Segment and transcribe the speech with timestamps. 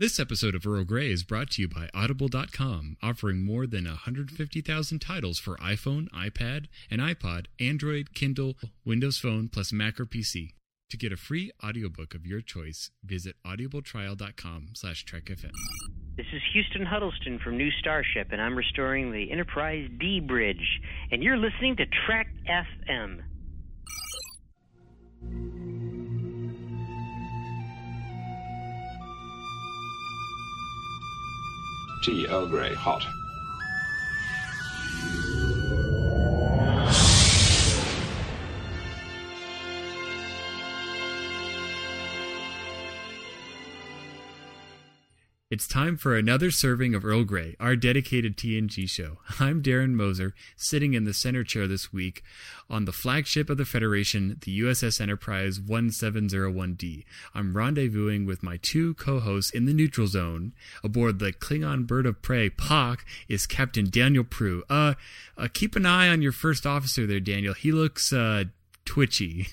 [0.00, 5.00] This episode of Earl Grey is brought to you by Audible.com, offering more than 150,000
[5.00, 10.50] titles for iPhone, iPad, and iPod, Android, Kindle, Windows Phone, plus Mac or PC.
[10.90, 15.50] To get a free audiobook of your choice, visit audibletrial.com slash trekfm.
[16.16, 20.80] This is Houston Huddleston from New Starship, and I'm restoring the Enterprise D bridge.
[21.10, 23.22] And you're listening to Trek FM.
[32.08, 33.06] Tea Earl Grey, hot.
[45.50, 49.16] It's time for another serving of Earl Grey, our dedicated TNG show.
[49.40, 52.22] I'm Darren Moser, sitting in the center chair this week
[52.68, 57.04] on the flagship of the Federation, the USS Enterprise 1701D.
[57.32, 60.52] I'm rendezvousing with my two co-hosts in the neutral zone.
[60.84, 64.64] Aboard the Klingon bird of prey, Pagh, is Captain Daniel Proulx.
[64.68, 64.94] Uh,
[65.38, 67.54] uh keep an eye on your first officer there, Daniel.
[67.54, 68.44] He looks, uh,
[68.84, 69.48] twitchy.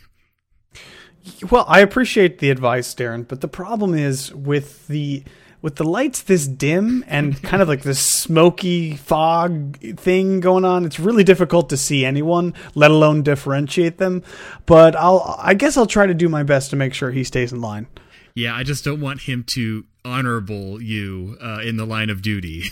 [1.50, 5.24] Well, I appreciate the advice, Darren, but the problem is with the
[5.66, 10.86] with the lights this dim and kind of like this smoky fog thing going on,
[10.86, 14.22] it's really difficult to see anyone, let alone differentiate them.
[14.68, 17.52] But I'll, I guess I'll try to do my best to make sure he stays
[17.52, 17.88] in line.
[18.36, 22.66] Yeah, I just don't want him to honorable you uh, in the line of duty.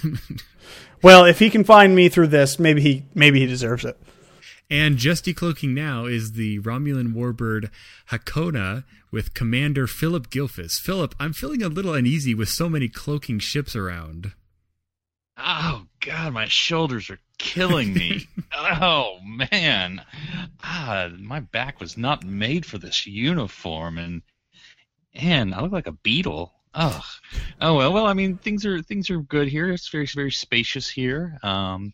[1.02, 3.98] well, if he can find me through this, maybe he maybe he deserves it.
[4.70, 7.70] And just decloaking now is the Romulan warbird
[8.10, 10.80] Haakona with Commander Phillip Gilfus.
[10.80, 14.32] Phillip, I'm feeling a little uneasy with so many cloaking ships around.
[15.38, 18.28] Oh God, my shoulders are killing me.
[18.54, 20.02] oh man,
[20.64, 24.22] ah, my back was not made for this uniform, and
[25.14, 26.54] and I look like a beetle.
[26.76, 27.04] Oh,
[27.62, 28.06] oh well, well.
[28.06, 29.72] I mean, things are things are good here.
[29.72, 31.40] It's very very spacious here.
[31.44, 31.94] Um,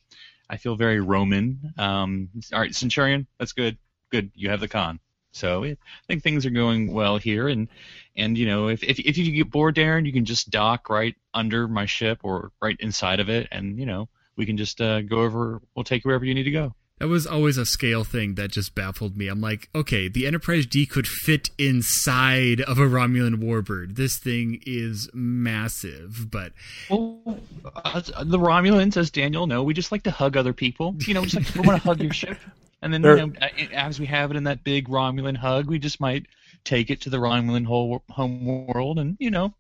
[0.50, 1.73] I feel very Roman.
[1.78, 3.77] Um, all right, Centurion, that's good.
[4.11, 4.99] Good, you have the con.
[5.32, 5.77] So I
[6.08, 7.67] think things are going well here, and
[8.15, 11.15] and you know if, if if you get bored, Darren, you can just dock right
[11.33, 15.02] under my ship or right inside of it, and you know we can just uh,
[15.02, 15.61] go over.
[15.76, 16.73] We'll take you wherever you need to go.
[16.99, 19.30] That was always a scale thing that just baffled me.
[19.30, 23.95] I'm like, okay, the Enterprise D could fit inside of a Romulan warbird.
[23.95, 26.52] This thing is massive, but
[26.89, 27.39] well,
[27.86, 30.93] uh, the Romulans, as Daniel know, we just like to hug other people.
[30.99, 32.38] You know, we just like we want to hug your ship.
[32.82, 33.33] And then, you know,
[33.73, 36.26] as we have it in that big Romulan hug, we just might
[36.64, 39.54] take it to the Romulan whole home world and, you know,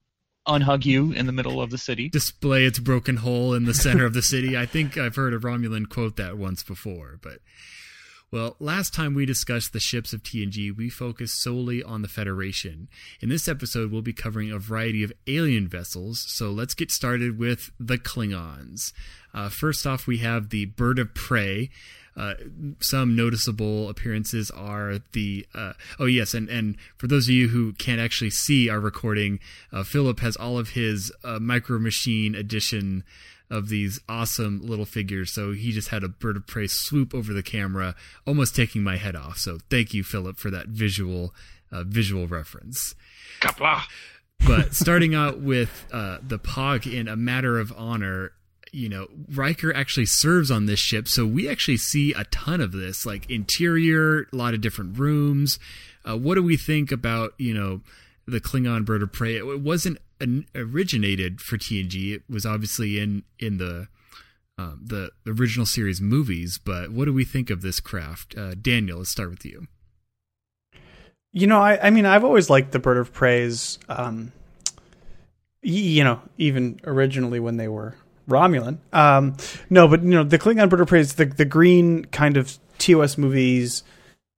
[0.47, 2.09] unhug you in the middle of the city.
[2.09, 4.57] Display its broken hole in the center of the city.
[4.57, 7.39] I think I've heard a Romulan quote that once before, but
[8.31, 12.87] well, last time we discussed the ships of TNG, we focused solely on the Federation.
[13.21, 17.39] In this episode, we'll be covering a variety of alien vessels, so let's get started
[17.39, 18.93] with the Klingons.
[19.33, 21.71] Uh, first off, we have the Bird of Prey,
[22.19, 22.33] uh,
[22.81, 27.71] some noticeable appearances are the uh, oh yes, and and for those of you who
[27.73, 29.39] can't actually see our recording,
[29.71, 33.05] uh, Phillip has all of his uh, Micro Machine edition
[33.49, 35.31] of these awesome little figures.
[35.31, 37.95] So he just had a bird of prey swoop over the camera,
[38.27, 39.37] almost taking my head off.
[39.37, 41.33] So thank you, Phillip, for that visual
[41.71, 42.95] uh, visual reference.
[43.39, 43.83] Qapla'.
[44.45, 48.33] but starting out with uh, the Pagh in a matter of honor,
[48.71, 52.71] you know, Riker actually serves on this ship, so we actually see a ton of
[52.71, 55.59] this, like interior, a lot of different rooms.
[56.07, 57.81] Uh, what do we think about, you know,
[58.25, 59.35] the Klingon bird of prey?
[59.37, 62.13] It wasn't an, originated for TNG.
[62.13, 63.87] It was obviously in in the
[64.57, 66.59] um, the original series movies.
[66.63, 68.37] But what do we think of this craft?
[68.37, 69.67] Uh, Daniel, let's start with you.
[71.31, 73.79] You know, I, I mean, I've always liked the bird of prey's.
[73.87, 74.31] Um,
[75.61, 77.95] you know, even originally when they were
[78.29, 78.77] Romulan.
[78.93, 79.35] Um,
[79.69, 82.57] no, but you know the Klingon Bird of Prey is the the green kind of
[82.77, 83.83] TOS movies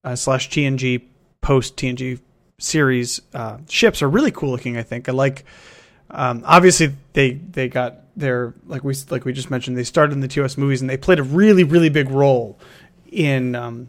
[0.03, 1.03] uh, slash TNG
[1.41, 2.19] post TNG
[2.59, 4.77] series uh, ships are really cool looking.
[4.77, 5.45] I think I like.
[6.09, 9.77] Um, obviously, they they got their like we like we just mentioned.
[9.77, 12.59] They started in the TOS movies and they played a really really big role
[13.11, 13.87] in um,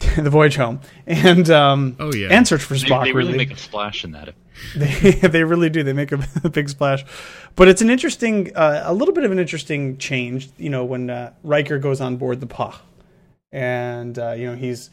[0.16, 3.04] the Voyage Home and um, oh yeah, and Search for Spock.
[3.04, 4.34] They, they really, really make a splash in that.
[4.76, 5.82] They they really do.
[5.82, 7.04] They make a, a big splash,
[7.56, 10.50] but it's an interesting, uh, a little bit of an interesting change.
[10.58, 12.74] You know, when uh, Riker goes on board the Pagh,
[13.52, 14.90] and uh, you know he's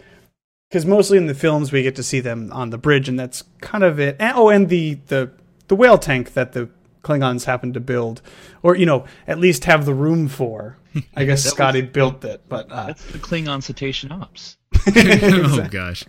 [0.69, 3.44] because mostly in the films we get to see them on the bridge, and that's
[3.60, 4.15] kind of it.
[4.19, 5.31] And, oh, and the the
[5.68, 6.69] the whale tank that the
[7.03, 8.21] Klingons happen to build,
[8.63, 10.77] or you know, at least have the room for.
[11.15, 14.57] I guess Scotty was, built it, but uh, that's the Klingon cetacean ops.
[14.95, 16.04] oh gosh,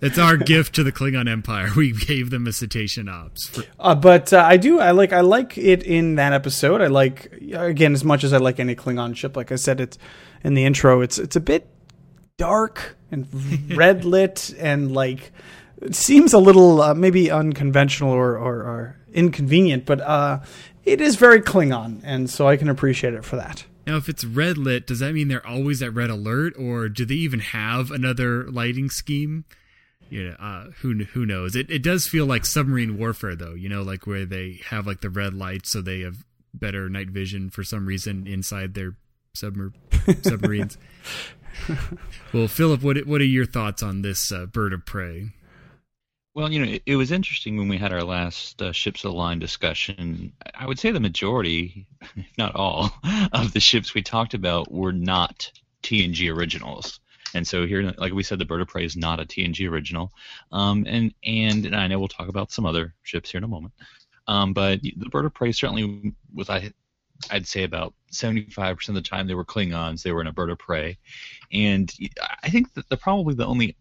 [0.00, 1.68] it's our gift to the Klingon Empire.
[1.76, 3.48] We gave them a cetacean ops.
[3.48, 4.80] For- Uh, but uh, I do.
[4.80, 5.12] I like.
[5.12, 6.80] I like it in that episode.
[6.80, 9.36] I like again as much as I like any Klingon ship.
[9.36, 9.98] Like I said, it's
[10.44, 11.00] in the intro.
[11.00, 11.68] It's it's a bit
[12.36, 13.26] dark and
[13.76, 15.32] red lit and like
[15.82, 20.40] it seems a little uh, maybe unconventional or, or, or inconvenient, but uh,
[20.84, 23.64] it is very Klingon, and so I can appreciate it for that.
[23.88, 27.06] Now, if it's red lit, does that mean they're always at red alert, or do
[27.06, 29.46] they even have another lighting scheme?
[30.10, 31.56] You know, uh, who who knows?
[31.56, 33.54] It it does feel like submarine warfare, though.
[33.54, 37.08] You know, like where they have like the red lights, so they have better night
[37.08, 38.94] vision for some reason inside their
[39.34, 39.72] submer-
[40.22, 40.76] submarines.
[42.34, 45.30] well, Phillip, what what are your thoughts on this uh, bird of prey?
[46.38, 49.10] Well, you know, it, it was interesting when we had our last uh, ships of
[49.10, 50.32] the line discussion.
[50.54, 52.92] I would say the majority, if not all,
[53.32, 55.50] of the ships we talked about were not
[55.82, 57.00] TNG originals.
[57.34, 60.12] And so here, like we said, the Bird of Prey is not a TNG original.
[60.52, 63.48] Um, and, and and I know we'll talk about some other ships here in a
[63.48, 63.74] moment.
[64.28, 66.72] Um, but the Bird of Prey certainly was I
[67.32, 70.04] I'd say about 75% of the time they were Klingons.
[70.04, 70.98] They were in a bird of prey.
[71.52, 71.92] And
[72.44, 73.74] I think that the probably the only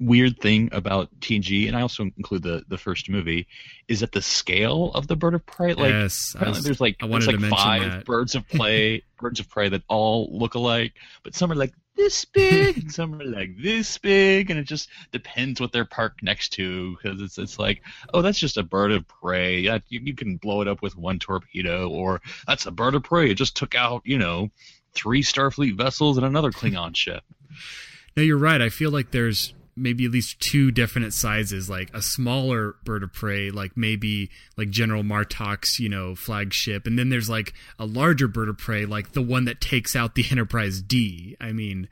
[0.00, 3.46] weird thing about TNG, and I also include the the first movie,
[3.88, 5.74] is that the scale of the bird of prey.
[5.74, 8.04] Like yes, was- there's like I there's like five that.
[8.04, 10.92] birds of prey, birds of prey that all look alike,
[11.22, 14.88] but some are like this big, and some are like this big, and it just
[15.10, 17.82] depends what they're parked next to because it's it's like
[18.14, 19.60] oh that's just a bird of prey.
[19.60, 23.02] Yeah, you, you can blow it up with one torpedo, or that's a bird of
[23.02, 23.30] prey.
[23.30, 24.50] It just took out you know
[24.94, 27.22] three Starfleet vessels and another Klingon ship.
[28.16, 28.60] No, you're right.
[28.60, 33.12] I feel like there's maybe at least two definite sizes, like a smaller bird of
[33.12, 38.28] prey, like maybe like General Martok's, you know, flagship, and then there's like a larger
[38.28, 41.36] bird of prey, like the one that takes out the Enterprise D.
[41.40, 41.88] I mean,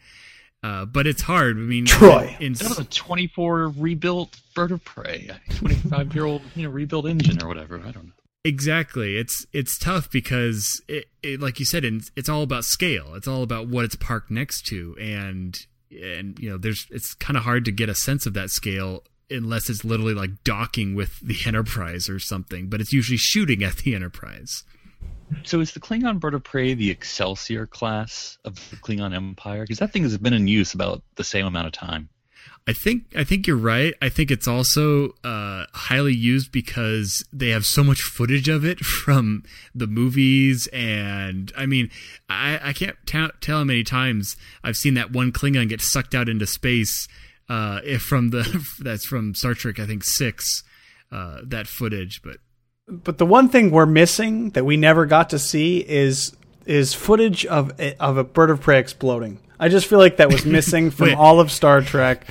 [0.63, 1.57] uh, but it's hard.
[1.57, 2.41] I mean, Troi.
[2.41, 7.07] In, That was a 24 rebuilt bird of prey, 25 year old you know rebuilt
[7.07, 7.79] engine or whatever.
[7.79, 8.13] I don't know.
[8.45, 9.17] Exactly.
[9.17, 13.15] It's it's tough because it, it like you said, it's it's all about scale.
[13.15, 15.59] It's all about what it's parked next to, and
[15.91, 19.03] and you know, there's it's kind of hard to get a sense of that scale
[19.31, 22.69] unless it's literally like docking with the Enterprise or something.
[22.69, 24.65] But it's usually shooting at the Enterprise.
[25.43, 29.63] So is the Klingon bird of prey the Excelsior class of the Klingon Empire?
[29.63, 32.09] Because that thing has been in use about the same amount of time.
[32.69, 33.95] I think I think you're right.
[34.03, 38.81] I think it's also uh, highly used because they have so much footage of it
[38.85, 41.91] from the movies, and I mean,
[42.29, 46.15] I, I can't ta- tell how many times I've seen that one Klingon get sucked
[46.15, 47.07] out into space.
[47.49, 50.63] Uh, if from the that's from Star Trek, I think six.
[51.13, 52.39] Uh, that footage, but
[52.89, 57.47] But the one thing we're missing that we never got to see is is footage
[57.47, 59.39] of a, of a bird of prey exploding.
[59.59, 62.27] I just feel like that was missing from all of Star Trek,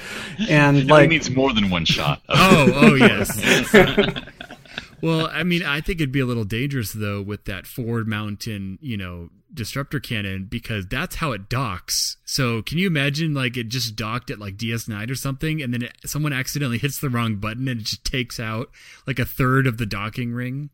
[0.50, 2.22] and like It like needs more than one shot.
[2.30, 3.74] oh, oh yes.
[5.02, 8.78] well, I mean, I think it'd be a little dangerous though with that forward mountain,
[8.82, 12.18] you know, disruptor cannon because that's how it docks.
[12.26, 15.84] So, can you imagine like it just docked at like DS9 or something, and then
[15.84, 18.70] it, someone accidentally hits the wrong button and it just takes out
[19.08, 20.70] like a third of the docking ring?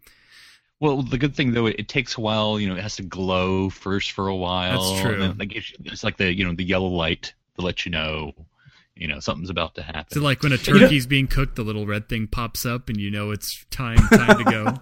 [0.82, 2.60] Well, the good thing though, it, it takes a while.
[2.60, 4.82] You know, it has to glow first for a while.
[4.82, 5.14] That's true.
[5.14, 7.92] and then, like it's, it's like the you know the yellow light to let you
[7.92, 8.34] know,
[8.96, 10.12] you know something's about to happen.
[10.12, 13.12] So, like when a turkey's being cooked, the little red thing pops up, and you
[13.12, 14.82] know it's time time to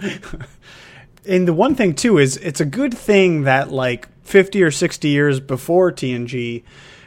[0.00, 0.08] go.
[1.28, 5.08] and the one thing too is it's a good thing that like 50 or 60
[5.08, 6.62] years before TNG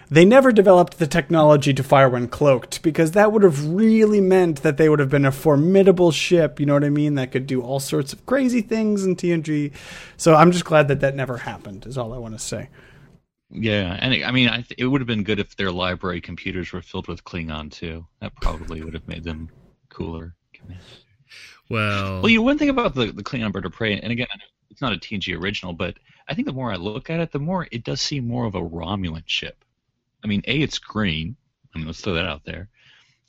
[0.10, 4.64] they never developed the technology to fire when cloaked because that would have really meant
[4.64, 7.48] that they would have been a formidable ship, you know what I mean, that could
[7.48, 9.74] do all sorts of crazy things in TNG.
[10.16, 12.70] So I'm just glad that that never happened is all I want to say.
[13.50, 16.20] Yeah, and it, I mean, I th- it would have been good if their library
[16.20, 18.06] computers were filled with Klingon too.
[18.20, 19.50] That probably would have made them
[19.90, 20.36] cooler.
[21.70, 24.28] Well, Well, you know, one thing about the the Klingon bird of prey, and again,
[24.70, 25.98] it's not a TNG original, but
[26.28, 28.56] I think the more I look at it, the more it does seem more of
[28.56, 29.64] a Romulan ship.
[30.24, 31.36] I mean, a it's green.
[31.74, 32.70] I mean, let's throw that out there.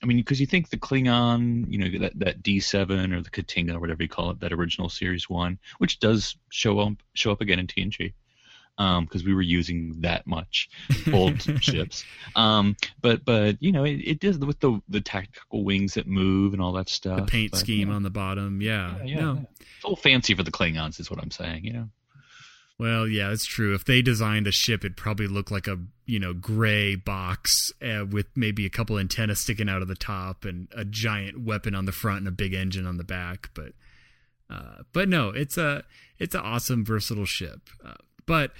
[0.02, 3.30] I mean, because you think the Klingon, you know, that that D seven or the
[3.30, 7.32] K't'inga or whatever you call it, that original Series one, which does show up show
[7.32, 8.12] up again in TNG,
[8.76, 10.70] because we were using that much
[11.12, 12.04] old ships.
[12.36, 16.52] Um, but but you know, it, it does with the the tactical wings that move
[16.52, 17.18] and all that stuff.
[17.18, 19.34] the paint but, scheme you know, on the bottom, yeah, yeah, yeah, no.
[19.34, 19.40] yeah.
[19.60, 21.64] It's a little fancy for the Klingons, is what I'm saying.
[21.64, 21.88] You know.
[22.78, 23.74] Well, yeah, it's true.
[23.74, 27.50] If they designed a ship, it'd probably look like a you know gray box
[27.82, 31.74] uh, with maybe a couple antennas sticking out of the top and a giant weapon
[31.74, 33.50] on the front and a big engine on the back.
[33.52, 33.72] But
[34.48, 35.82] uh, but no, it's a
[36.18, 37.68] it's an awesome versatile ship.
[37.84, 37.94] Uh,
[38.26, 38.52] but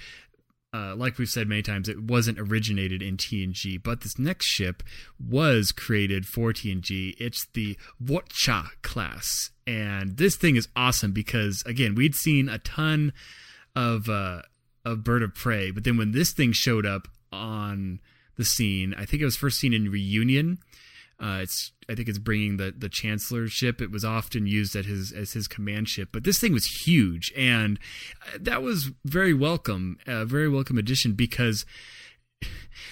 [0.73, 4.83] uh, like we've said many times, it wasn't originated in TNG, but this next ship
[5.17, 7.15] was created for TNG.
[7.17, 13.13] It's the Vor'cha class, and this thing is awesome because again, we'd seen a ton
[13.75, 14.41] of uh,
[14.85, 17.99] of Bird of Prey, but then when this thing showed up on
[18.37, 20.59] the scene, I think it was first seen in Reunion.
[21.19, 23.81] Uh, it's I think it's bringing the the Chancellor ship.
[23.81, 27.33] It was often used at his as his command ship, but this thing was huge,
[27.35, 27.77] and
[28.25, 31.65] uh, that was very welcome, a very welcome addition because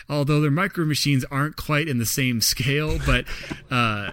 [0.10, 3.26] although their micro machines aren't quite in the same scale, but
[3.72, 4.12] uh,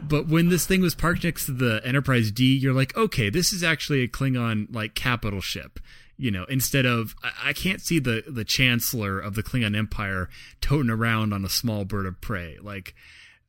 [0.00, 3.52] but when this thing was parked next to the Enterprise D, you're like, okay, this
[3.52, 5.80] is actually a Klingon like capital ship.
[6.18, 10.28] You know, instead of I, can't see the the Chancellor of the Klingon Empire
[10.60, 12.94] toting around on a small bird of prey like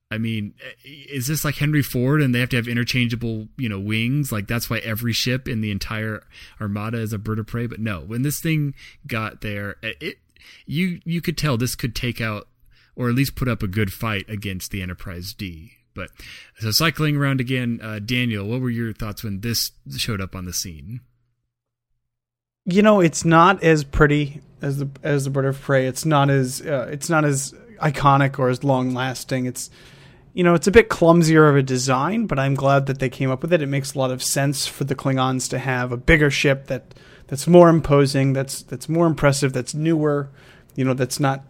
[0.09, 0.53] I mean,
[0.85, 4.31] is this like Henry Ford and they have to have interchangeable, you know, wings?
[4.31, 6.23] Like that's why every ship in the entire
[6.61, 7.67] armada is a bird of prey.
[7.67, 8.73] But no, when this thing
[9.05, 10.17] got there, it
[10.65, 12.47] you you could tell this could take out
[12.95, 15.73] or at least put up a good fight against the Enterprise D.
[15.93, 16.09] But
[16.59, 20.45] so cycling around again, uh, Daniel, what were your thoughts when this showed up on
[20.45, 21.01] the scene?
[22.67, 25.87] You know, it's not as pretty as the as the bird of prey.
[25.87, 29.45] It's not as uh, it's not as iconic or as long lasting.
[29.45, 29.69] It's
[30.33, 33.31] you know, it's a bit clumsier of a design, but I'm glad that they came
[33.31, 33.63] up with it.
[33.63, 36.93] It makes a lot of sense for the Klingons to have a bigger ship that
[37.25, 40.29] that's more imposing, that's that's more impressive, that's newer,
[40.75, 41.43] you know, that's not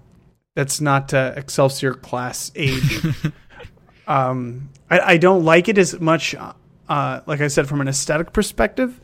[0.56, 3.06] that's not uh, Excelsior class age.
[4.08, 8.34] um, I, I, don't like it as much, uh, like I said, from an aesthetic
[8.34, 9.00] perspective.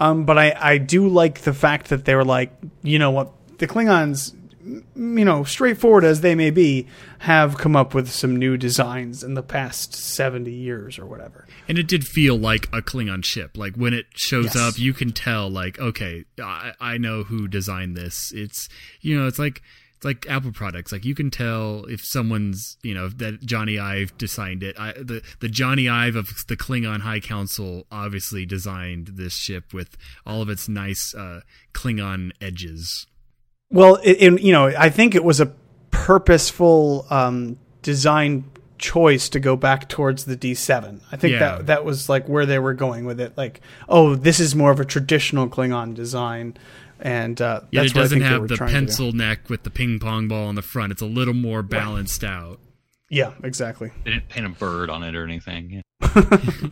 [0.00, 2.52] Um, but I, I do like the fact that they were like,
[2.82, 6.86] you know what, the Klingons you know, straightforward as they may be,
[7.20, 11.46] have come up with some new designs in the past 70 years or whatever.
[11.68, 13.56] And it did feel like a Klingon ship.
[13.56, 14.56] Like when it shows yes.
[14.56, 18.32] up, you can tell, like, okay, I, I know who designed this.
[18.34, 18.68] It's,
[19.00, 19.62] you know, it's like,
[20.00, 20.92] it's like Apple products.
[20.92, 24.74] Like you can tell if someone's, you know, that Jony Ive designed it.
[24.80, 29.98] I, the the Jony Ive of the Klingon High Council obviously designed this ship with
[30.24, 31.42] all of its nice uh,
[31.74, 33.06] Klingon edges.
[33.68, 35.52] Well, it, it, you know, I think it was a
[35.90, 41.00] purposeful um, design choice to go back towards the D7.
[41.12, 41.38] I think yeah.
[41.38, 43.36] that that was like where they were going with it.
[43.36, 46.56] Like, oh, this is more of a traditional Klingon design,
[47.00, 50.54] and uh, yeah, it doesn't have the pencil neck with the ping pong ball on
[50.54, 50.92] the front.
[50.92, 52.32] It's a little more balanced right.
[52.32, 52.60] out.
[53.08, 53.90] Yeah, exactly.
[54.04, 55.82] They didn't paint a bird on it or anything.
[56.00, 56.36] Yeah.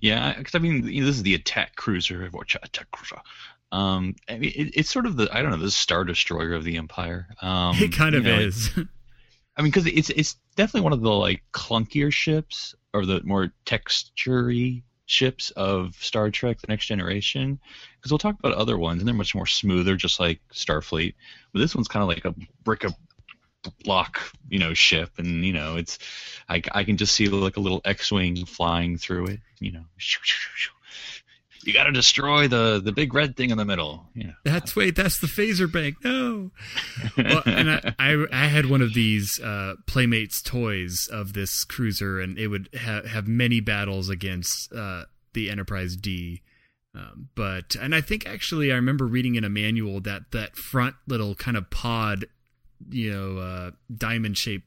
[0.00, 3.20] yeah, because I mean, you know, this is the attack cruiser, attack cruiser.
[3.72, 6.64] Um, I mean, it, it's sort of the I don't know the Star Destroyer of
[6.64, 7.28] the Empire.
[7.40, 8.70] Um, it kind of know, is.
[9.56, 13.52] I mean, because it's it's definitely one of the like clunkier ships or the more
[13.64, 17.58] textury ships of Star Trek: The Next Generation.
[17.96, 21.14] Because we'll talk about other ones, and they're much more smoother, just like Starfleet.
[21.52, 22.94] But this one's kind of like a brick of
[23.82, 25.98] block, you know, ship, and you know, it's
[26.48, 29.84] I, I can just see like a little X-wing flying through it, you know,
[31.66, 34.06] you got to destroy the the big red thing in the middle.
[34.14, 34.32] Yeah.
[34.44, 35.96] That's wait, that's the phaser bank.
[36.04, 36.50] No.
[37.16, 42.20] well, and I, I, I had one of these uh, Playmates toys of this cruiser,
[42.20, 45.04] and it would ha- have many battles against uh,
[45.34, 46.42] the Enterprise D.
[46.94, 50.96] Um, but and I think actually I remember reading in a manual that that front
[51.06, 52.26] little kind of pod,
[52.88, 54.64] you know, uh, diamond shape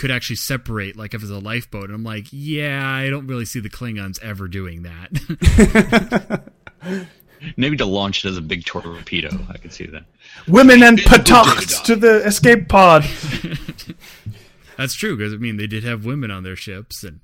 [0.00, 1.84] could actually separate like if it's a lifeboat.
[1.84, 6.42] And i'm like yeah i don't really see the klingons ever doing that.
[7.56, 9.30] Maybe to launch it as a big torpedo.
[9.48, 10.04] I could see that.
[10.46, 13.04] Women and petaQs to the escape pod.
[14.76, 17.20] That's true because i mean they did have women on their ships and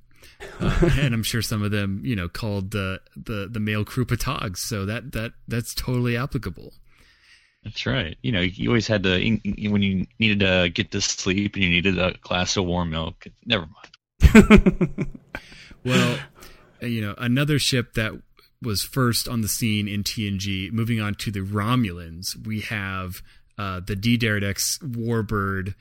[0.61, 4.05] uh, and I'm sure some of them, you know, called the the the male crew
[4.05, 4.59] petaQs.
[4.59, 6.75] So that that that's totally applicable.
[7.67, 8.17] That's right.
[8.23, 9.19] You know, you always had to
[9.69, 13.27] when you needed to get to sleep and you needed a glass of warm milk.
[13.45, 13.67] Never
[14.23, 15.09] mind.
[15.85, 16.19] well,
[16.81, 18.13] uh, you know, another ship that
[18.63, 20.71] was first on the scene in TNG.
[20.71, 23.17] Moving on to the Romulans, we have
[23.59, 25.75] uh, the D'deridex Warbird,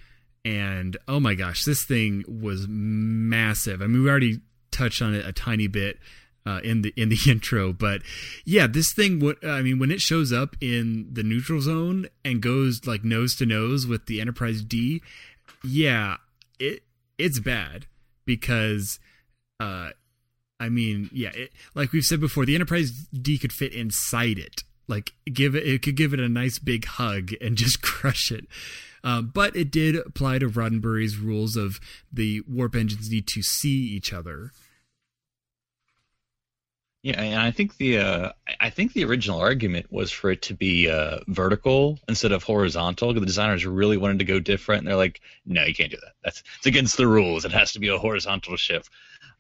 [0.44, 3.84] and oh my gosh, this thing was massive.
[3.84, 4.40] I mean, we already
[4.72, 6.00] touched on it a tiny bit
[6.46, 7.74] uh, in the in the intro.
[7.74, 8.02] But
[8.46, 9.20] yeah, this thing.
[9.20, 13.36] What I mean, when it shows up in the neutral zone and goes like nose
[13.38, 15.02] to nose with the Enterprise D,
[15.64, 16.18] yeah,
[16.60, 16.84] it
[17.18, 17.88] it's bad
[18.26, 19.00] because.
[19.60, 19.92] Uh,
[20.58, 24.64] I mean, yeah, it, like we've said before, the Enterprise D could fit inside it.
[24.88, 28.46] Like, give it, it could give it a nice big hug and just crush it.
[29.04, 31.80] Um, but it did apply to Roddenberry's rules of
[32.12, 34.52] the warp engines need to see each other.
[37.06, 40.56] Yeah, and I think the uh, I think the original argument was for it to
[40.56, 43.14] be uh, vertical instead of horizontal.
[43.14, 46.14] The designers really wanted to go different, and they're like, "No, you can't do that.
[46.24, 47.46] That's it's against the rules.
[47.46, 48.88] It has to be a horizontal ship."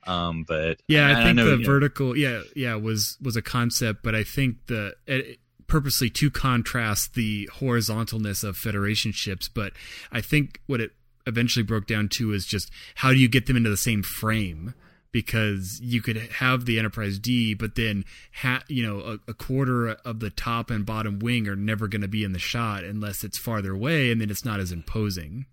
[0.05, 3.35] Um, but yeah, I, I think know, the you know, vertical, yeah, yeah, was was
[3.35, 9.49] a concept, but I think the it, purposely to contrast the horizontalness of Federation ships.
[9.49, 9.73] But
[10.11, 10.91] I think what it
[11.25, 14.75] eventually broke down to is just how do you get them into the same frame
[15.15, 18.03] because you could have the Enterprise D, but then
[18.41, 22.01] ha- you know a, a, quarter of the top and bottom wing are never going
[22.01, 25.45] to be in the shot unless it's farther away, and then it's not as imposing.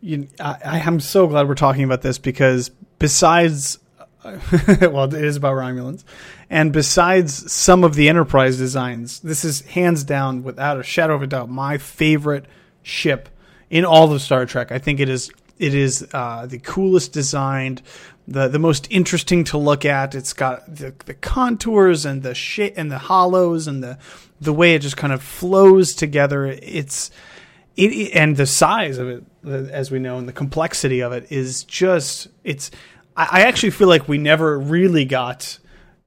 [0.00, 3.78] You, I, am so glad we're talking about this because besides,
[4.24, 6.02] well, it is about Romulans,
[6.50, 11.22] and besides some of the Enterprise designs, this is hands down, without a shadow of
[11.22, 12.46] a doubt, my favorite
[12.82, 13.28] ship
[13.70, 14.72] in all of Star Trek.
[14.72, 17.82] I think it is it is uh, the coolest designed,
[18.26, 20.14] the the most interesting to look at.
[20.14, 23.98] It's got the, the contours and the shape and the hollows and the
[24.40, 26.46] the way it just kind of flows together.
[26.46, 27.10] It's
[27.76, 31.64] it, and the size of it, as we know, and the complexity of it is
[31.64, 32.70] just it's.
[33.16, 35.58] I, I actually feel like we never really got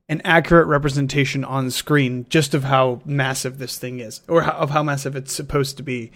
[0.09, 4.69] an accurate representation on screen just of how massive this thing is, or how, of
[4.69, 6.11] how massive it's supposed to be.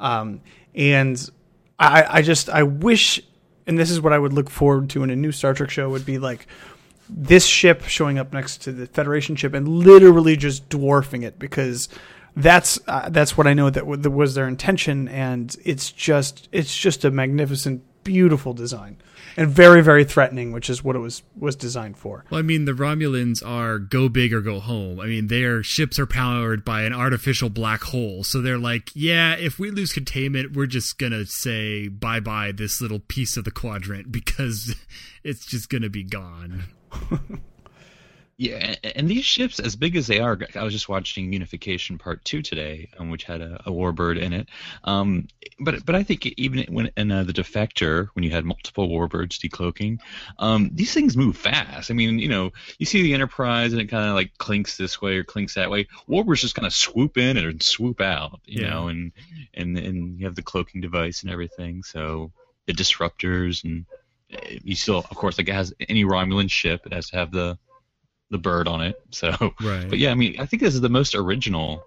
[0.00, 0.40] Um,
[0.74, 1.30] and
[1.78, 3.20] I, I just I wish,
[3.66, 5.90] and this is what I would look forward to in a new Star Trek show
[5.90, 6.46] would be like
[7.08, 11.88] this ship showing up next to the Federation ship and literally just dwarfing it because
[12.34, 16.48] that's uh, that's what I know that, w- that was their intention, and it's just
[16.52, 18.96] it's just a magnificent, beautiful design
[19.36, 22.24] and very very threatening, which is what it was was designed for.
[22.30, 25.00] Well, I mean, the Romulans are go big or go home.
[25.00, 29.34] I mean, their ships are powered by an artificial black hole, so they're like, yeah,
[29.34, 33.50] if we lose containment, we're just gonna say bye bye this little piece of the
[33.50, 34.74] quadrant because
[35.24, 36.64] it's just gonna be gone.
[38.38, 42.22] Yeah, and these ships, as big as they are, I was just watching Unification Part
[42.22, 44.50] Two today, um, which had a, a warbird in it.
[44.84, 45.28] Um,
[45.58, 49.38] but but I think even when in uh, the Defector, when you had multiple warbirds
[49.38, 50.00] decloaking,
[50.38, 51.90] um, these things move fast.
[51.90, 55.00] I mean, you know, you see the Enterprise and it kind of like clinks this
[55.00, 55.88] way or clinks that way.
[56.06, 58.68] Warbirds just kind of swoop in and swoop out, you Yeah.
[58.68, 59.12] know, and
[59.54, 61.82] and and you have the cloaking device and everything.
[61.84, 62.32] So
[62.66, 63.86] the disruptors and
[64.30, 67.30] uh, you still, of course, like it has any Romulan ship, it has to have
[67.32, 67.56] the
[68.30, 68.96] the bird on it.
[69.10, 69.88] So, Right.
[69.88, 71.84] but yeah, I mean, I think this is the most original,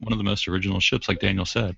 [0.00, 1.76] one of the most original ships, like Daniel said.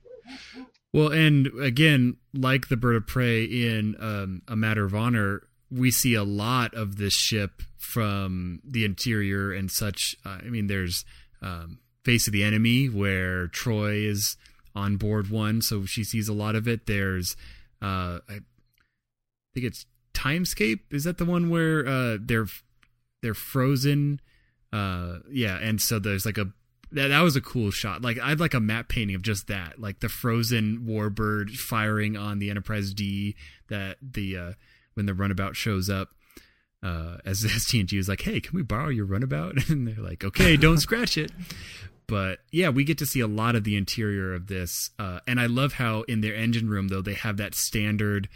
[0.93, 5.91] Well, and again, like the Bird of Prey in um, A Matter of Honor, we
[5.91, 10.15] see a lot of this ship from the interior and such.
[10.25, 11.05] Uh, I mean, there's
[11.43, 14.37] um, Face of the Enemy, where Troi is
[14.77, 16.87] on board one, so she sees a lot of it.
[16.87, 17.35] There's,
[17.83, 18.41] uh, I
[19.53, 20.81] think it's Timescape.
[20.93, 22.47] Is that the one where uh, they're
[23.25, 24.21] they're frozen?
[24.71, 26.53] Uh, yeah, and so there's like a
[26.93, 28.03] that, that was a cool shot.
[28.03, 32.39] Like I'd like a map painting of just that, like the frozen warbird firing on
[32.39, 33.35] the Enterprise D.
[33.69, 34.53] That the uh,
[34.93, 36.11] when the runabout shows up,
[36.83, 40.23] uh, as, as TNG is like, "Hey, can we borrow your runabout?" And they're like,
[40.23, 41.33] "Okay, don't scratch it."
[42.07, 45.41] But yeah, we get to see a lot of the interior of this, uh, and
[45.41, 48.29] I love how in their engine room though they have that standard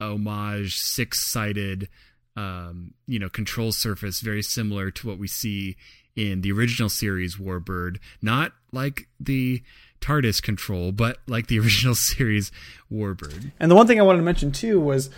[0.00, 1.88] homage six sided
[2.36, 5.76] um, you know control surface very similar to what we see
[6.14, 9.62] in the original series Warbird not like the
[10.00, 12.52] TARDIS control but like the original series
[12.92, 15.10] Warbird And the one thing I wanted to mention too was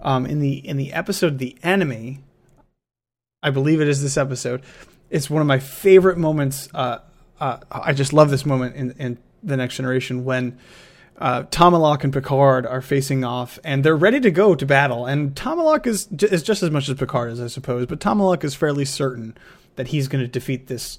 [0.00, 2.20] um, in the in the episode "The Enemy,"
[3.42, 4.62] I believe it is this episode.
[5.10, 6.68] It's one of my favorite moments.
[6.74, 6.98] Uh,
[7.40, 10.58] uh, I just love this moment in, in the Next Generation when
[11.18, 15.06] uh, Tomalak and Picard are facing off, and they're ready to go to battle.
[15.06, 18.44] And Tomalak is j- is just as much as Picard is, I suppose, but Tomalak
[18.44, 19.36] is fairly certain
[19.76, 20.98] that he's going to defeat this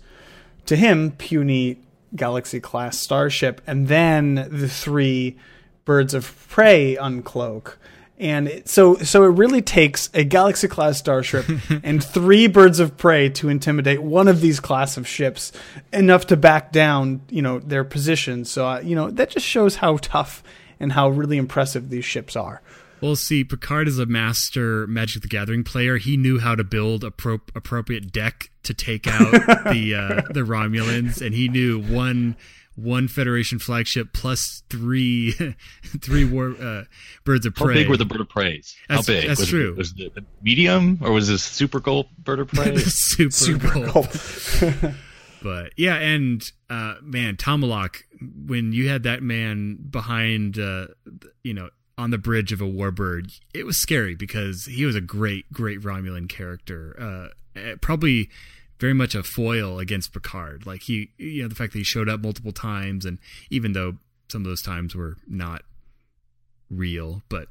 [0.66, 1.80] to him puny
[2.16, 5.38] galaxy class starship and then the three
[5.86, 7.76] birds of prey uncloak
[8.20, 11.46] and so so it really takes a galaxy class starship
[11.84, 15.54] and three birds of prey to intimidate one of these class of ships
[15.94, 18.44] enough to back down you know their position.
[18.44, 20.44] So uh, you know that just shows how tough
[20.80, 22.62] and how really impressive these ships are.
[23.02, 25.96] Well see Picard is a master Magic the Gathering player.
[25.98, 29.32] He knew how to build a pro- appropriate deck to take out
[29.72, 32.36] the uh, the Romulans and he knew one
[32.84, 35.34] one Federation flagship plus three
[36.02, 36.84] three war uh,
[37.24, 37.62] birds of prey.
[37.62, 37.74] How prey.
[37.76, 38.76] big were the bird of preys?
[38.88, 39.28] That's- How big?
[39.28, 39.72] that's was true.
[39.72, 42.76] It, was it the medium or was this super gold bird of prey?
[42.86, 44.08] super, super cool.
[44.08, 44.92] cool
[45.42, 48.04] But yeah, and uh, man, Tomalak,
[48.46, 50.88] when you had that man behind, uh,
[51.44, 55.02] you know, on the bridge of a warbird, it was scary because he was a
[55.02, 56.96] great, great Romulan character.
[57.00, 58.30] Uh, eh, probably
[58.80, 60.66] very much a foil against Picard.
[60.66, 63.98] Like he, you know, the fact that he showed up multiple times, and even though
[64.30, 65.64] some of those times were not
[66.70, 67.48] real, but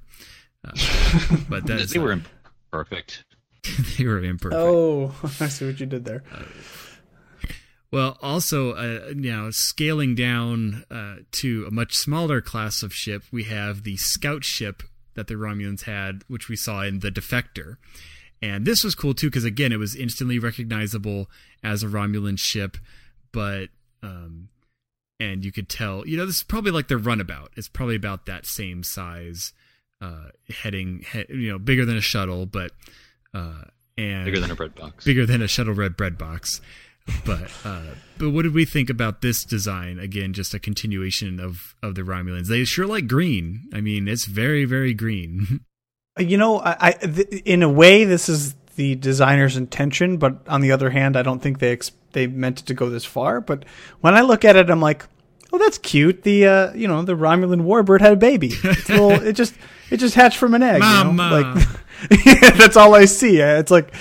[0.65, 0.73] uh,
[1.49, 3.25] but that's they were imperfect.
[3.99, 4.61] they were imperfect.
[4.61, 6.23] Oh, I see what you did there.
[7.91, 13.45] Well, also, uh, now scaling down uh, to a much smaller class of ship, we
[13.45, 14.83] have the scout ship
[15.15, 17.77] that the Romulans had, which we saw in the Defector.
[18.41, 21.29] And this was cool too, because again, it was instantly recognizable
[21.63, 22.77] as a Romulan ship,
[23.33, 23.69] but
[24.03, 24.49] um,
[25.19, 27.51] and you could tell, you know, this is probably like their runabout.
[27.57, 29.53] It's probably about that same size,
[30.01, 30.29] uh,
[30.63, 32.71] heading, he- you know, bigger than a shuttle, but
[33.35, 33.63] uh,
[33.97, 35.05] and Bigger than a bread box.
[35.05, 36.61] bigger than a shuttle red bread box.
[37.25, 39.99] But uh, but what did we think about this design?
[39.99, 42.47] Again, just a continuation of of the Romulans.
[42.49, 43.63] They sure like green.
[43.73, 45.65] I mean, it's very very green.
[46.19, 50.61] You know, I, I th- in a way, this is the designer's intention, but on
[50.61, 53.41] the other hand, I don't think they ex- they meant it to go this far.
[53.41, 53.65] But
[54.01, 55.05] when I look at it, I'm like,
[55.53, 56.23] oh, that's cute.
[56.23, 58.53] The uh, you know, the Romulan warbird had a baby.
[58.89, 59.55] Little, it just
[59.91, 60.83] it just hatched from an egg.
[60.83, 61.13] you know?
[61.13, 61.31] Mama.
[61.31, 61.69] Like
[62.57, 63.39] that's all I see.
[63.41, 63.95] It's like.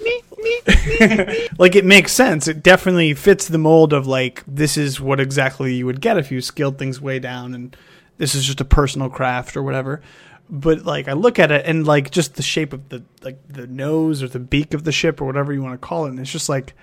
[1.58, 2.48] like it makes sense.
[2.48, 6.30] It definitely fits the mold of like this is what exactly you would get if
[6.30, 7.76] you scaled things way down and
[8.18, 10.00] this is just a personal craft or whatever.
[10.50, 13.66] But like I look at it and like just the shape of the like the
[13.66, 16.20] nose or the beak of the ship or whatever you want to call it, and
[16.20, 16.74] it's just like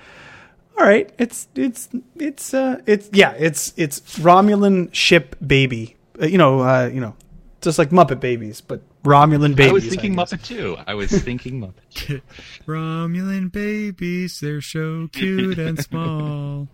[0.77, 5.95] all right, it's it's it's uh it's yeah, it's it's Romulan ship baby.
[6.21, 7.15] Uh, you know, uh you know,
[7.61, 9.69] just like Muppet babies, but Romulan babies.
[9.69, 10.33] I was thinking guess.
[10.33, 10.77] Muppet too.
[10.85, 12.21] I was thinking Muppet.
[12.67, 16.67] Romulan babies, they're so cute and small.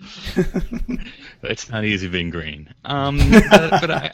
[1.42, 2.74] It's not easy being green.
[2.84, 3.18] Um,
[3.50, 4.12] but, but I,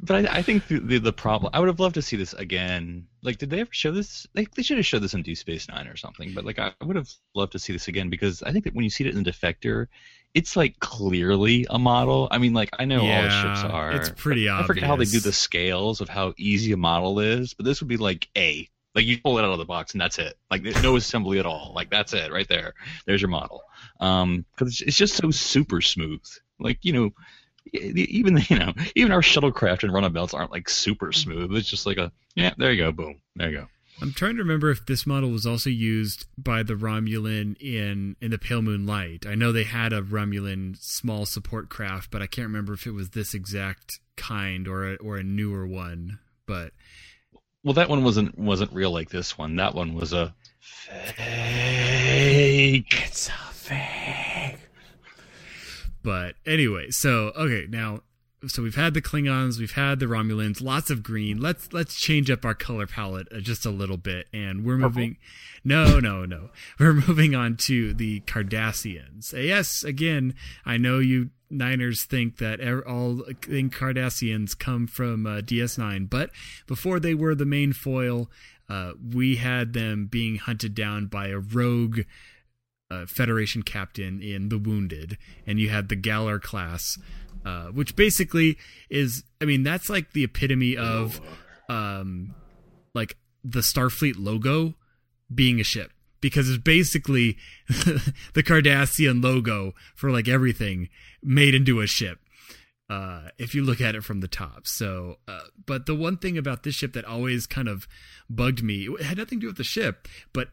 [0.00, 1.50] but I, I think the, the the problem.
[1.54, 3.06] I would have loved to see this again.
[3.22, 4.26] Like, did they ever show this?
[4.34, 6.32] They, they should have showed this in Deep Space Nine or something.
[6.34, 8.84] But like, I would have loved to see this again because I think that when
[8.84, 9.86] you see it in the Defector,
[10.34, 12.28] it's like clearly a model.
[12.30, 13.92] I mean, like I know all the ships are.
[13.92, 14.64] it's pretty obvious.
[14.64, 17.80] I forget how they do the scales of how easy a model is, but this
[17.80, 18.68] would be like A.
[18.94, 20.36] Like you pull it out of the box and that's it.
[20.50, 21.72] Like there's no assembly at all.
[21.76, 22.74] Like that's it right there.
[23.06, 23.62] There's your model.
[24.00, 26.22] Um, because it's, it's just so super smooth.
[26.58, 27.10] Like you know,
[27.72, 31.54] even you know, even our shuttlecraft and runabouts aren't like super smooth.
[31.54, 33.66] It's just like a yeah, there you go, boom, there you go.
[34.02, 38.30] I'm trying to remember if this model was also used by the Romulan in in
[38.30, 39.26] the Pale Moonlight.
[39.26, 42.92] I know they had a Romulan small support craft, but I can't remember if it
[42.92, 46.18] was this exact kind or a, or a newer one.
[46.46, 46.72] But
[47.62, 49.56] Well, that one wasn't wasn't real like this one.
[49.56, 50.34] That one was a
[50.88, 51.16] fake.
[53.06, 54.58] It's a fake.
[56.02, 58.00] but anyway, so okay, now
[58.46, 61.40] so we've had the Klingons, we've had the Romulans, lots of green.
[61.40, 65.18] Let's let's change up our color palette uh, just a little bit, and we're moving.
[65.62, 66.50] No, no, no.
[66.78, 69.34] We're moving on to the Cardassians.
[69.34, 75.40] Uh, Yes, again, I know you Niners think that all thing Cardassians come from uh,
[75.40, 76.30] DS9, but
[76.66, 78.30] before they were the main foil,
[78.68, 82.00] uh, we had them being hunted down by a rogue
[82.90, 86.98] uh, Federation captain in The Wounded, and you had the Galor class,
[87.44, 91.20] uh, which basically is, I mean, that's like the epitome of,
[91.68, 92.34] um,
[92.94, 94.74] like the Starfleet logo
[95.32, 100.88] being a ship because it's basically the Cardassian logo for like everything
[101.22, 102.18] made into a ship.
[102.88, 104.66] Uh, if you look at it from the top.
[104.66, 107.86] So, uh, but the one thing about this ship that always kind of
[108.28, 110.48] bugged me, it had nothing to do with the ship, but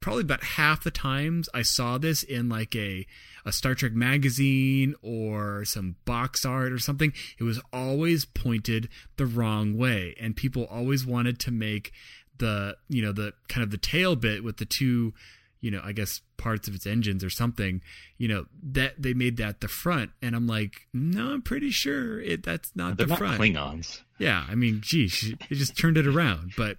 [0.00, 3.06] probably about half the times I saw this in like a
[3.44, 9.26] a Star Trek magazine or some box art or something, it was always pointed the
[9.26, 11.92] wrong way, and people always wanted to make
[12.38, 15.12] the you know the kind of the tail bit with the two
[15.60, 17.82] you know i guess parts of its engines or something
[18.16, 22.18] you know that they made that the front and i'm like no i'm pretty sure
[22.22, 24.00] it that's not They're the not front Klingons.
[24.18, 26.52] yeah, I mean, geez, it just turned it around.
[26.56, 26.78] But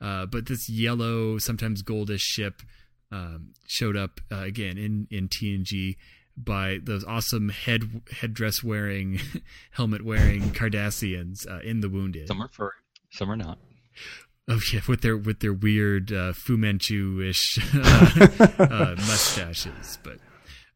[0.00, 2.62] uh, but this yellow, sometimes goldish ship
[3.10, 5.96] um, showed up uh, again in in TNG
[6.36, 9.18] by those awesome head headdress wearing,
[9.72, 12.28] helmet wearing Cardassians uh, in the Wounded.
[12.28, 12.72] Some are furry,
[13.10, 13.58] some are not.
[14.48, 18.26] Oh yeah, with their with their weird uh, Fu Manchu ish uh,
[18.58, 19.98] uh, mustaches.
[20.02, 20.18] But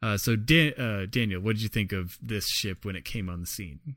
[0.02, 3.28] uh, so Dan- uh, Daniel, what did you think of this ship when it came
[3.28, 3.96] on the scene?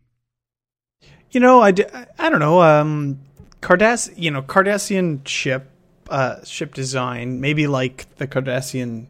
[1.32, 1.84] You know, I, d-
[2.18, 2.62] I don't know.
[2.62, 3.20] Um,
[3.62, 5.70] Cardass, you know, Cardassian ship,
[6.10, 9.08] uh, ship design, maybe like the Cardassian,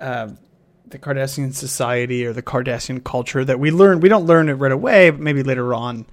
[0.00, 0.28] uh,
[0.86, 4.00] the Cardassian society or the Cardassian culture that we learn.
[4.00, 6.06] We don't learn it right away, but maybe later on.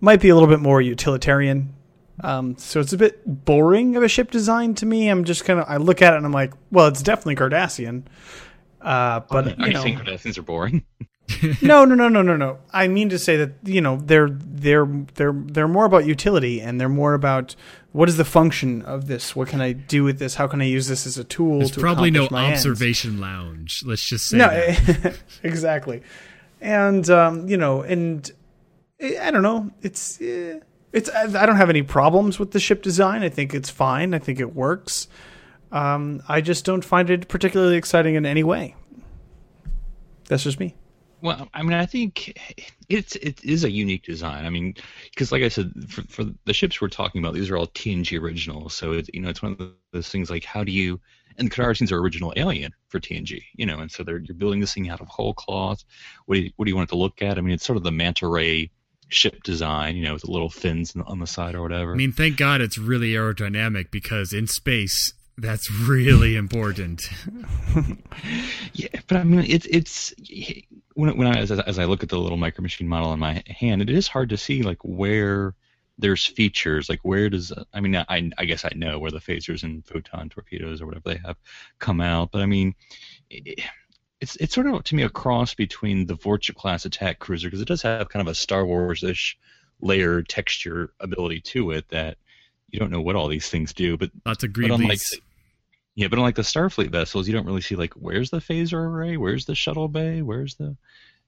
[0.00, 1.74] might be a little bit more utilitarian.
[2.22, 5.08] Um, so it's a bit boring of a ship design to me.
[5.08, 8.02] I'm just kind of I look at it and I'm like, well, it's definitely Cardassian.
[8.80, 10.84] Uh, but Are you you know, saying Cardassians are boring?
[11.62, 12.58] no, no, no, no, no, no.
[12.72, 16.80] I mean to say that you know they're they're they're they're more about utility and
[16.80, 17.56] they're more about
[17.92, 19.34] what is the function of this?
[19.34, 20.36] What can I do with this?
[20.36, 21.58] How can I use this as a tool?
[21.58, 22.60] There's to probably no my ends?
[22.60, 23.82] observation lounge.
[23.84, 25.12] Let's just say No,
[25.42, 26.02] exactly.
[26.60, 28.30] And um, you know, and
[29.00, 29.70] eh, I don't know.
[29.82, 30.60] It's eh,
[30.92, 33.22] it's I I don't have any problems with the ship design.
[33.22, 34.14] I think it's fine.
[34.14, 35.08] I think it works.
[35.72, 38.74] Um, I just don't find it particularly exciting in any way.
[40.28, 40.74] That's just me.
[41.22, 42.38] Well, I mean, I think
[42.88, 44.44] it's it is a unique design.
[44.44, 44.74] I mean,
[45.10, 48.20] because like I said, for, for the ships we're talking about, these are all TNG
[48.20, 48.74] originals.
[48.74, 51.00] So it's you know it's one of those things like how do you
[51.36, 54.60] and the Cardassians are original alien for TNG, you know, and so they're you're building
[54.60, 55.84] this thing out of whole cloth.
[56.26, 57.38] What do you what do you want it to look at?
[57.38, 58.70] I mean, it's sort of the manta ray
[59.08, 61.92] ship design, you know, with the little fins on the side or whatever.
[61.92, 67.08] I mean, thank God it's really aerodynamic because in space, that's really important.
[68.72, 70.14] Yeah, but I mean, it's it's
[70.94, 73.42] when when I as, as I look at the little micro machine model in my
[73.46, 75.54] hand, it is hard to see like where
[75.98, 79.62] there's features, like where does I mean, I I guess I know where the phasers
[79.62, 81.36] and photon torpedoes or whatever they have
[81.78, 82.74] come out, but I mean.
[83.28, 83.60] It,
[84.20, 87.62] it's it's sort of to me a cross between the Vor'cha class attack cruiser because
[87.62, 89.38] it does have kind of a Star Wars ish
[89.80, 92.18] layer texture ability to it that
[92.70, 95.18] you don't know what all these things do, but Lots of Greeblies.
[95.96, 99.16] Yeah, but unlike the Starfleet vessels, you don't really see like where's the phaser array,
[99.16, 100.76] where's the shuttle bay, where's the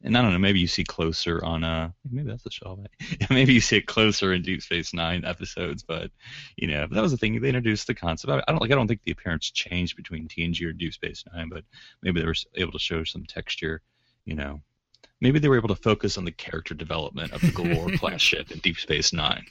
[0.04, 3.16] and I don't know, maybe you see closer on a maybe that's the shuttle bay.
[3.30, 6.10] maybe you see it closer in Deep Space Nine episodes, but
[6.56, 8.32] you know, but that was the thing they introduced the concept.
[8.32, 11.24] I, I don't like I don't think the appearance changed between TNG or Deep Space
[11.32, 11.64] Nine, but
[12.02, 13.82] maybe they were able to show some texture,
[14.24, 14.60] you know.
[15.20, 18.50] Maybe they were able to focus on the character development of the Galor class ship
[18.50, 19.44] in Deep Space Nine.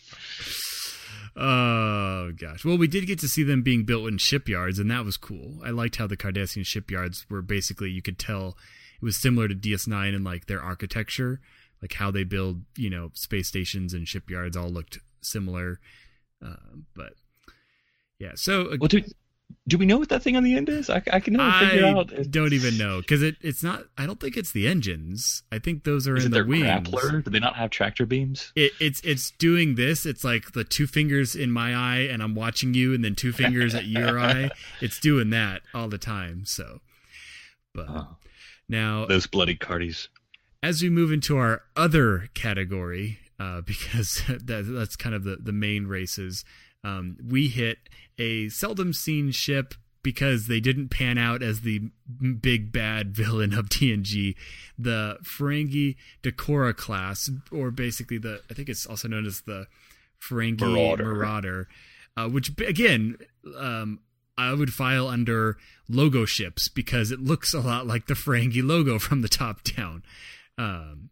[1.35, 2.65] Oh gosh.
[2.65, 5.59] Well, we did get to see them being built in shipyards, and that was cool.
[5.63, 8.57] I liked how the Cardassian shipyards were basically you could tell
[9.01, 11.39] it was similar to DS9 in like their architecture,
[11.81, 15.79] like how they build, you know, space stations and shipyards all looked similar.
[16.45, 17.13] Uh, but
[18.19, 19.01] yeah, so uh, Well, do
[19.67, 20.89] do we know what that thing on the end is?
[20.89, 22.11] I, I can never figure I out.
[22.29, 23.83] don't even know because it, it's not.
[23.97, 25.43] I don't think it's the engines.
[25.51, 26.63] I think those are Is in the wings.
[26.65, 27.23] grappler?
[27.23, 28.51] Do they not have tractor beams?
[28.55, 30.05] It, it's it's doing this.
[30.05, 33.31] It's like the two fingers in my eye, and I'm watching you, and then two
[33.31, 34.49] fingers at your eye.
[34.81, 36.43] It's doing that all the time.
[36.45, 36.81] So,
[37.73, 38.17] but Oh.
[38.69, 40.07] now Those bloody cardies.
[40.63, 45.51] as we move into our other category, uh, because that, that's kind of the, the
[45.51, 46.43] main races,
[46.83, 47.77] um, we hit
[48.17, 51.91] a seldom seen ship because they didn't pan out as the
[52.41, 54.35] big bad villain of TNG,
[54.77, 59.67] the Ferengi D'Kora class, or basically the, I think it's also known as the
[60.19, 61.13] Ferengi Marauder.
[61.13, 61.67] Marauder,
[62.17, 63.17] uh, which again,
[63.57, 63.99] um,
[64.37, 68.97] I would file under logo ships because it looks a lot like the Ferengi logo
[68.97, 70.03] from the top down.
[70.57, 71.09] Um,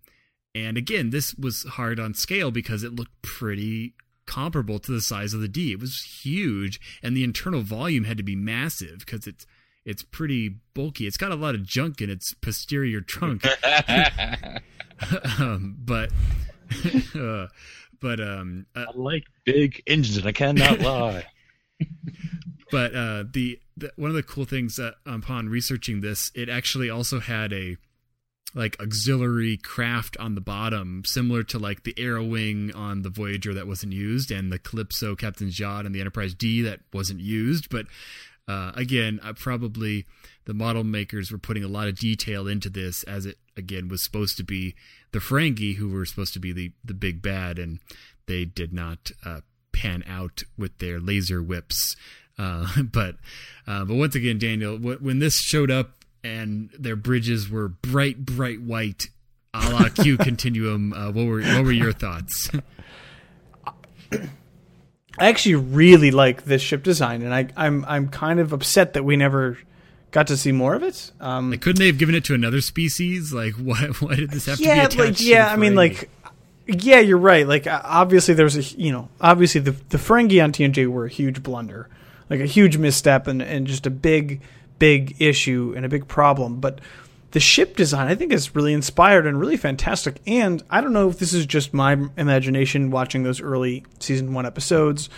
[0.56, 3.94] and again, this was hard on scale because it looked pretty
[4.30, 5.72] comparable to the size of the D.
[5.72, 9.48] It was huge, and the internal volume had to be massive because it's
[9.86, 11.08] it's pretty bulky.
[11.08, 13.44] It's got a lot of junk in its posterior trunk,
[15.40, 16.12] um, but
[17.20, 17.48] uh,
[18.00, 21.26] but um, uh, I like big engines, and I cannot lie.
[22.72, 26.90] but uh, the, the one of the cool things that upon researching this, it actually
[26.90, 27.78] also had a
[28.56, 33.54] like auxiliary craft on the bottom, similar to like the Arrow Wing on the Voyager
[33.54, 37.70] that wasn't used, and the Calypso Captain's Yacht and the Enterprise D that wasn't used.
[37.70, 37.86] But
[38.48, 40.06] uh, again, I probably
[40.46, 44.04] the model makers were putting a lot of detail into this, as it again was
[44.04, 44.76] supposed to be
[45.12, 47.80] the Ferengi who were supposed to be the the big bad, and
[48.26, 51.96] they did not uh, pan out with their laser whips.
[52.40, 53.18] Uh, but
[53.68, 58.26] uh, but once again, Daniel, wh- when this showed up and their bridges were bright,
[58.26, 59.10] bright white,
[59.54, 62.50] a la Q Continuum, uh, what were what were your thoughts?
[64.12, 69.04] I actually really like this ship design, and I, I'm I'm kind of upset that
[69.04, 69.58] we never
[70.12, 71.12] got to see more of it.
[71.20, 73.34] Um, like, couldn't they have given it to another species?
[73.34, 75.20] Like, why why did this have yeah, to be attached?
[75.20, 76.10] like yeah, I mean, like
[76.68, 77.48] yeah, you're right.
[77.48, 81.10] Like obviously there was a you know obviously the the Ferengi on TNG were a
[81.10, 81.90] huge blunder,
[82.30, 84.42] like a huge misstep and and just a big
[84.80, 86.60] big issue and a big problem.
[86.60, 86.80] But
[87.32, 90.20] the ship design I think is really inspired and really fantastic.
[90.26, 94.46] And I don't know if this is just my imagination watching those early season one
[94.46, 95.10] episodes,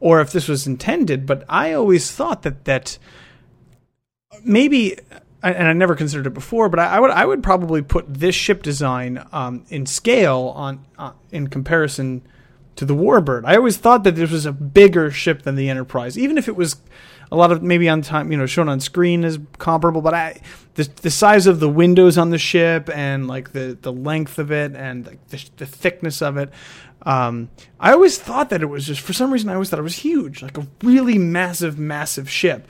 [0.00, 1.26] or if this was intended.
[1.26, 2.98] But I always thought that that
[4.44, 4.96] maybe
[5.42, 8.62] and I never considered it before, but I, would I would probably put this ship
[8.62, 12.22] design um, in scale on uh, in comparison
[12.76, 13.44] to the Warbird.
[13.44, 16.56] I always thought that this was a bigger ship than the Enterprise, even if it
[16.56, 16.76] was
[17.30, 20.00] a lot of maybe on time, you know, shown on screen is comparable.
[20.00, 20.40] But I,
[20.74, 24.50] the the size of the windows on the ship and like the the length of
[24.50, 26.50] it and like the, the thickness of it.
[27.02, 29.82] Um, I always thought that it was just for some reason I always thought it
[29.82, 32.66] was huge, like a really massive, massive ship.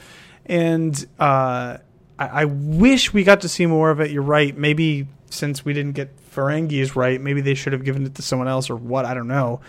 [0.46, 1.78] And uh,
[2.18, 4.10] I, I wish we got to see more of it.
[4.10, 4.56] You're right.
[4.56, 8.48] Maybe since we didn't get Ferengis right, maybe they should have given it to someone
[8.48, 9.04] else or what.
[9.04, 9.60] I don't know.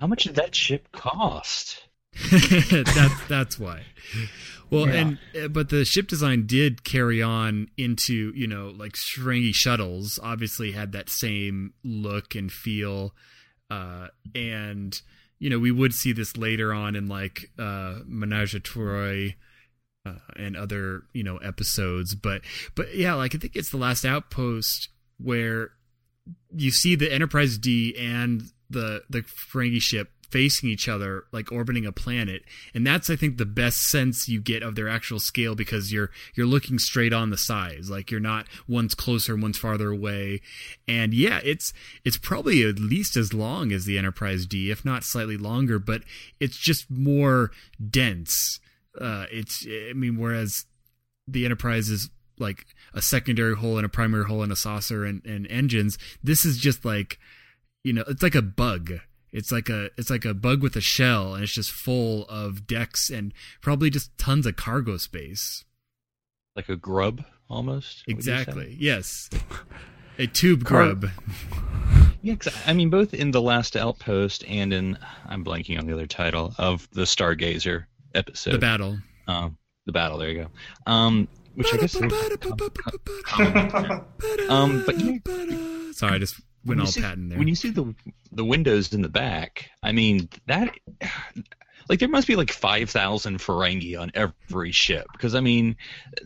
[0.00, 1.82] How much did that ship cost?
[2.30, 3.82] that's that's why.
[4.68, 4.94] Well, Yeah.
[4.94, 10.18] and uh, but the ship design did carry on into you know like Ferengi shuttles.
[10.20, 13.14] Obviously, had that same look and feel,
[13.70, 15.00] uh, and
[15.38, 19.34] you know we would see this later on in like uh, Menage a Troi.
[20.04, 22.40] Uh, and other you know episodes but
[22.76, 24.88] but yeah like i think it's the last outpost
[25.18, 25.70] where
[26.54, 31.86] you see the enterprise d and the the ferengi ship facing each other like orbiting
[31.86, 32.42] a planet.
[32.74, 36.10] And that's i think the best sense you get of their actual scale because you're
[36.34, 37.90] you're looking straight on the size.
[37.90, 40.40] Like you're not one's closer and one's farther away.
[40.86, 41.72] And yeah it's
[42.04, 46.02] it's probably at least as long as the enterprise d if not slightly longer but
[46.40, 47.50] it's just more
[47.90, 48.60] dense.
[49.00, 50.64] Uh it's i mean whereas
[51.28, 55.24] the enterprise is like a secondary hull and a primary hull and a saucer and,
[55.24, 57.18] and engines this is just like
[57.84, 58.92] you know it's like a bug
[59.36, 62.66] it's like a it's like a bug with a shell and it's just full of
[62.66, 65.64] decks and probably just tons of cargo space
[66.56, 68.02] Like a grub, almost.
[68.06, 68.32] would you say?
[68.32, 69.28] exactly yes
[70.18, 71.10] a tube Car- grub
[72.22, 75.92] Yeah, 'cause I mean, both in the last outpost and in I'm blanking on the
[75.92, 78.52] other title of the Stargazer episode.
[78.54, 80.18] the battle Um, the battle.
[80.18, 80.50] There you go.
[80.92, 81.94] Um, which I guess.
[84.48, 85.20] Um, but you-
[85.92, 87.38] sorry i just went when you all see, there.
[87.38, 87.94] When you see the
[88.32, 90.74] the windows in the back, I mean that.
[91.88, 95.76] Like there must be like five thousand Ferengi on every ship because I mean,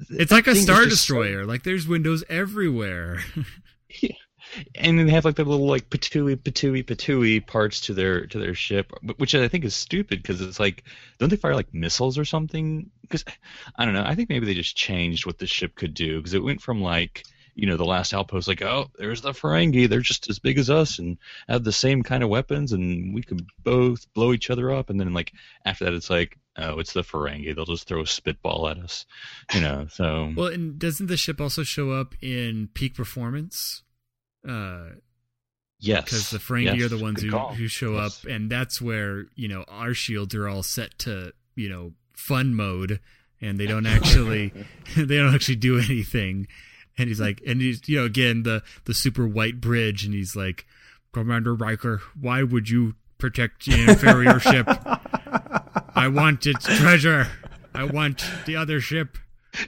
[0.09, 1.45] it's like a star just so- destroyer.
[1.45, 3.23] Like there's windows everywhere.
[4.75, 8.39] And then they have like the little like patooey patooey patooey parts to their to
[8.39, 10.83] their ship which i think is stupid because it's like
[11.19, 12.91] don't they fire like missiles or something?
[13.03, 13.25] Because
[13.77, 14.05] i don't know.
[14.05, 16.81] I think maybe they just changed what the ship could do because it went from
[16.81, 17.25] like
[17.61, 19.89] you know the last outpost like oh there's the ferengi.
[19.89, 21.19] They're just as big as us and
[21.49, 24.89] have the same kind of weapons and we could both blow each other up.
[24.91, 25.33] And then like
[25.65, 27.55] after that it's like oh it's the ferengi.
[27.55, 29.05] They'll just throw a spitball at us
[29.55, 30.33] you know so.
[30.37, 33.83] Well and doesn't the ship also show up in peak performance?
[34.49, 34.91] Uh
[35.81, 36.05] yes.
[36.05, 37.55] because the Ferengi Yes, are the ones good who, call.
[37.55, 38.25] who show Yes.
[38.25, 42.55] up, and that's where you know our shields are all set to you know fun
[42.55, 43.01] mode,
[43.41, 44.53] and they don't actually
[44.97, 46.47] they don't actually do anything.
[47.01, 50.37] And he's like, and he's you know again the the super white bridge, and he's
[50.37, 50.67] like,
[51.13, 54.69] Commander Riker, why would you protect the inferior ship?
[55.95, 57.29] I want its treasure.
[57.75, 59.17] I want the other ship.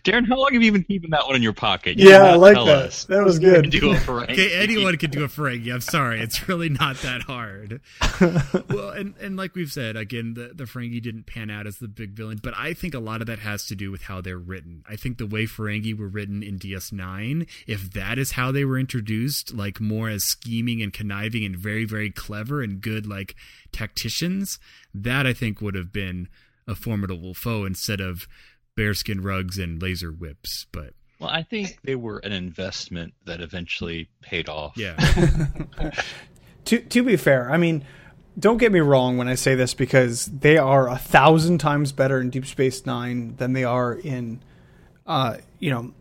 [0.04, 1.98] Darren, how long have you been keeping that one in your pocket?
[1.98, 2.86] You Yeah, I like tell that.
[2.86, 3.04] us.
[3.04, 3.70] That was good.
[3.70, 4.32] do a Ferengi.
[4.32, 5.72] Okay, anyone can do a Ferengi.
[5.72, 7.80] I'm sorry, it's really not that hard.
[8.70, 11.88] well, and and like we've said again, the the Ferengi didn't pan out as the
[11.88, 14.38] big villain, but I think a lot of that has to do with how they're
[14.38, 14.84] written.
[14.88, 18.78] I think the way Ferengi were written in DS9, if that is how they were
[18.78, 23.34] introduced, like more as scheming and conniving and very very clever and good like
[23.72, 24.58] tacticians,
[24.94, 26.28] that I think would have been
[26.68, 28.28] a formidable foe instead of
[28.76, 30.66] bearskin rugs and laser whips.
[30.72, 34.76] But Well, I think they were an investment that eventually paid off.
[34.76, 34.96] yeah.
[36.64, 37.84] to to be fair, I mean,
[38.38, 42.20] don't get me wrong when I say this because they are a thousand times better
[42.20, 44.40] in Deep Space Nine than they are in,
[45.06, 45.92] uh, you know,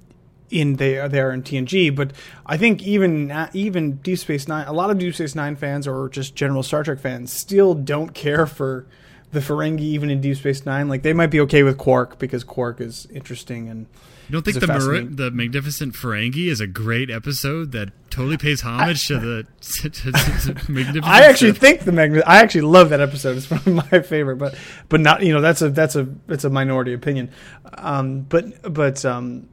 [0.49, 1.93] in they are they are in TNG.
[1.93, 2.13] But
[2.45, 6.09] I think even even Deep Space Nine, a lot of Deep Space Nine fans or
[6.09, 8.87] just general Star Trek fans still don't care for
[9.31, 10.87] the Ferengi even in Deep Space Nine.
[10.87, 13.87] Like they might be okay with Quark because Quark is interesting and.
[14.27, 18.61] You don't think the Mar- the Magnificent Ferengi is a great episode that totally pays
[18.61, 21.05] homage to the to, to, to Magnificent?
[21.05, 22.23] I actually think the magnet.
[22.25, 23.35] I actually love that episode.
[23.35, 24.55] It's one of my favorite, but
[24.87, 27.29] but not you know that's a that's a it's a minority opinion.
[27.73, 29.49] Um, but but um,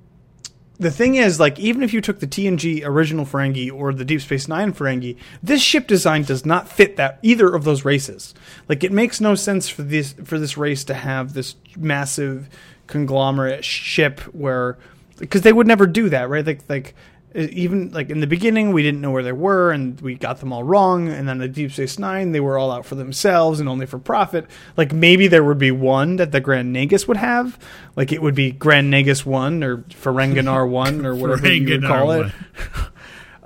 [0.81, 4.21] the thing is, like even if you took the TNG original Ferengi or the Deep
[4.21, 8.35] Space Nine Ferengi, this ship design does not fit that either of those races.
[8.69, 12.49] Like it makes no sense for this for this race to have this massive
[12.87, 14.79] conglomerate ship where
[15.19, 16.47] because they would never do that, right?
[16.47, 16.95] Like like
[17.35, 20.53] even like in the beginning we didn't know where they were and we got them
[20.53, 23.69] all wrong and then the deep space nine they were all out for themselves and
[23.69, 24.47] only for profit.
[24.77, 27.59] Like maybe there would be one that the grand nagus would have.
[27.97, 32.13] Like it would be grand nagus 1 or ferenginar 1 or whatever you would call
[32.13, 32.33] it.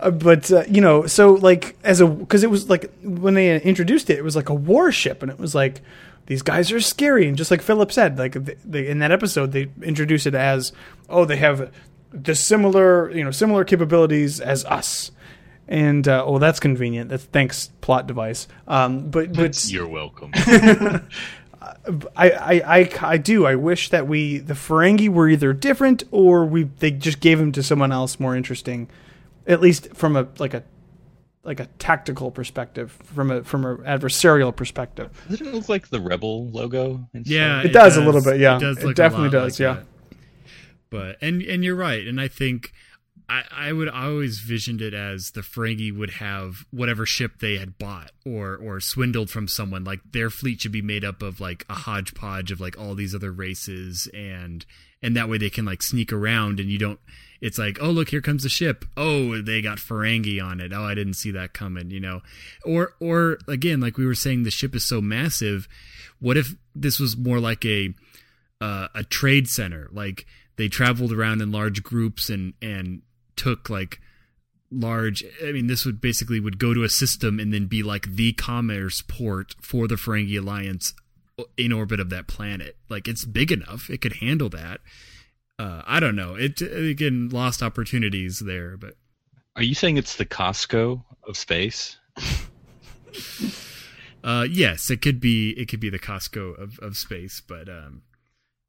[0.02, 3.60] Uh, but uh, you know, so like as a because it was like when they
[3.60, 5.80] introduced it, it was like a warship, and it was like
[6.26, 8.32] these guys are scary, and just like Philip said, like
[8.64, 10.72] they, in that episode, they introduce it as
[11.08, 11.70] oh, they have
[12.12, 15.10] the similar you know similar capabilities as us.
[15.68, 17.08] And uh, oh, that's convenient.
[17.08, 18.48] That's thanks plot device.
[18.68, 20.30] Um, but but You're welcome.
[22.16, 23.46] I, I, I, I do.
[23.46, 27.52] I wish that we the Ferengi were either different or we they just gave them
[27.52, 28.88] to someone else more interesting,
[29.46, 30.64] at least from a like a
[31.44, 35.10] like a tactical perspective, from a from an adversarial perspective.
[35.28, 37.08] Doesn't it look like the Rebel logo?
[37.14, 37.26] and?
[37.26, 38.56] Yeah, It does a little bit, yeah.
[38.56, 39.82] It look a definitely lot does, like yeah.
[40.92, 42.72] But and and you're right, and I think
[43.30, 47.56] I, I would I always visioned it as the Ferengi would have whatever ship they
[47.56, 49.84] had bought or or swindled from someone.
[49.84, 53.14] Like their fleet should be made up of like a hodgepodge of like all these
[53.14, 54.66] other races, and
[55.02, 57.00] and that way they can like sneak around, and you don't.
[57.40, 58.84] It's like, oh look, here comes the ship.
[58.94, 60.74] Oh, they got Ferengi on it.
[60.74, 61.90] Oh, I didn't see that coming.
[61.90, 62.20] You know,
[62.66, 65.68] or or again, like we were saying, the ship is so massive.
[66.20, 67.94] What if this was more like a
[68.62, 69.88] uh, a trade center.
[69.92, 70.24] Like
[70.56, 73.02] they traveled around in large groups and and
[73.36, 74.00] took like
[74.70, 75.24] large.
[75.44, 78.32] I mean, this would basically would go to a system and then be like the
[78.32, 80.94] commerce port for the Ferengi Alliance
[81.56, 82.76] in orbit of that planet.
[82.88, 84.80] Like it's big enough; it could handle that.
[85.58, 86.34] Uh, I don't know.
[86.34, 88.94] It again lost opportunities there, but
[89.56, 91.98] Are you saying it's the Costco of space?
[94.24, 95.50] uh, yes, it could be.
[95.50, 98.02] It could be the Costco of, of space, but um,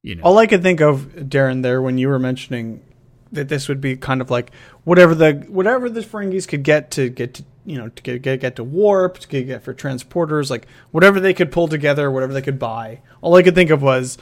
[0.03, 2.83] you know, All I could think of, Darren, there when you were mentioning
[3.31, 4.51] that this would be kind of like
[4.83, 8.41] whatever the whatever the Ferengis could get to get to you know to get get,
[8.41, 12.31] get to warp to get, get for transporters, like whatever they could pull together, whatever
[12.33, 12.99] they could buy.
[13.21, 14.17] All I could think of was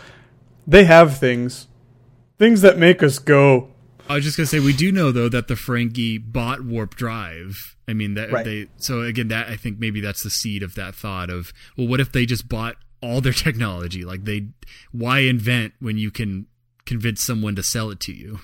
[0.65, 1.67] they have things,
[2.37, 3.69] things that make us go.
[4.07, 7.57] I was just gonna say we do know though that the Ferengi bought warp drive.
[7.87, 8.45] I mean that Right.
[8.45, 11.87] they so again that I think maybe that's the seed of that thought of well
[11.87, 14.03] what if they just bought all their technology.
[14.05, 14.47] Like they
[14.91, 16.47] why invent when you can
[16.85, 18.39] convince someone to sell it to you?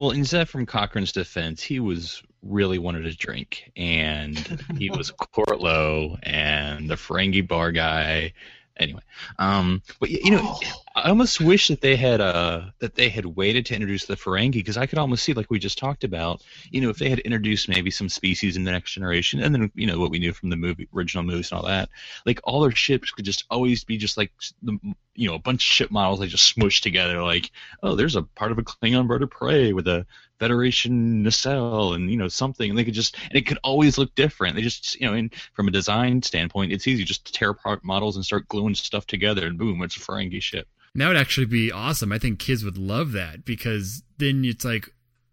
[0.00, 4.38] Well, in Zephyr Cochrane's defense, he was really wanted a drink, and
[4.78, 8.32] he was Courtlow and the Ferengi bar guy.
[8.78, 9.02] Anyway,
[9.38, 10.58] um, but you know,
[11.04, 14.52] I almost wish that they had uh that they had waited to introduce the Ferengi
[14.52, 17.20] because I could almost see, like we just talked about, you know, if they had
[17.20, 20.32] introduced maybe some species in the next generation, and then you know what we knew
[20.32, 21.88] from the movie, original movies and all that,
[22.26, 24.32] like all their ships could just always be just like
[24.62, 24.78] the
[25.14, 27.50] you know a bunch of ship models they just smushed together, like
[27.82, 30.06] oh, there's a part of a Klingon bird of prey with a
[30.38, 34.14] Federation nacelle and you know something, and they could just and it could always look
[34.14, 34.54] different.
[34.54, 37.84] They just you know, and from a design standpoint, it's easy just to tear apart
[37.84, 40.68] models and start gluing stuff together, and boom, it's a Ferengi ship.
[40.94, 42.12] That would actually be awesome.
[42.12, 44.88] I think kids would love that because then it's like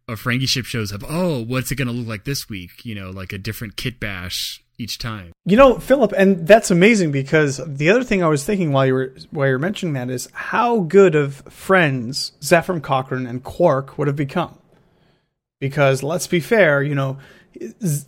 [0.08, 2.86] a Frankie ship shows up oh what's it gonna look like this week?
[2.86, 5.32] You know like a different kit bash each time.
[5.46, 8.94] You know, Philip, and that's amazing because the other thing I was thinking while you
[8.94, 13.98] were while you were mentioning that is how good of friends Zephram Cochrane and Quark
[13.98, 14.60] would have become.
[15.60, 17.18] Because let's be fair, you know,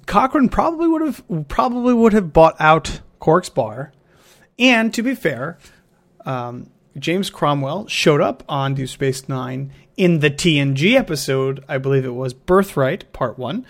[0.06, 3.92] Cochrane probably would have probably would have bought out Quark's bar,
[4.60, 5.58] and to be fair,
[6.26, 11.64] um, James Cromwell showed up on Deep Space Nine in the TNG episode.
[11.68, 13.66] I believe it was Birthright Part One,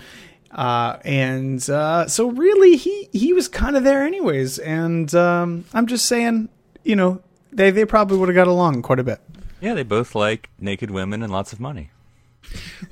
[0.52, 4.60] uh, and uh, so really he he was kind of there anyways.
[4.60, 6.50] And um, I'm just saying,
[6.84, 9.20] you know, they they probably would have got along quite a bit.
[9.62, 11.92] Yeah, they both like naked women and lots of money.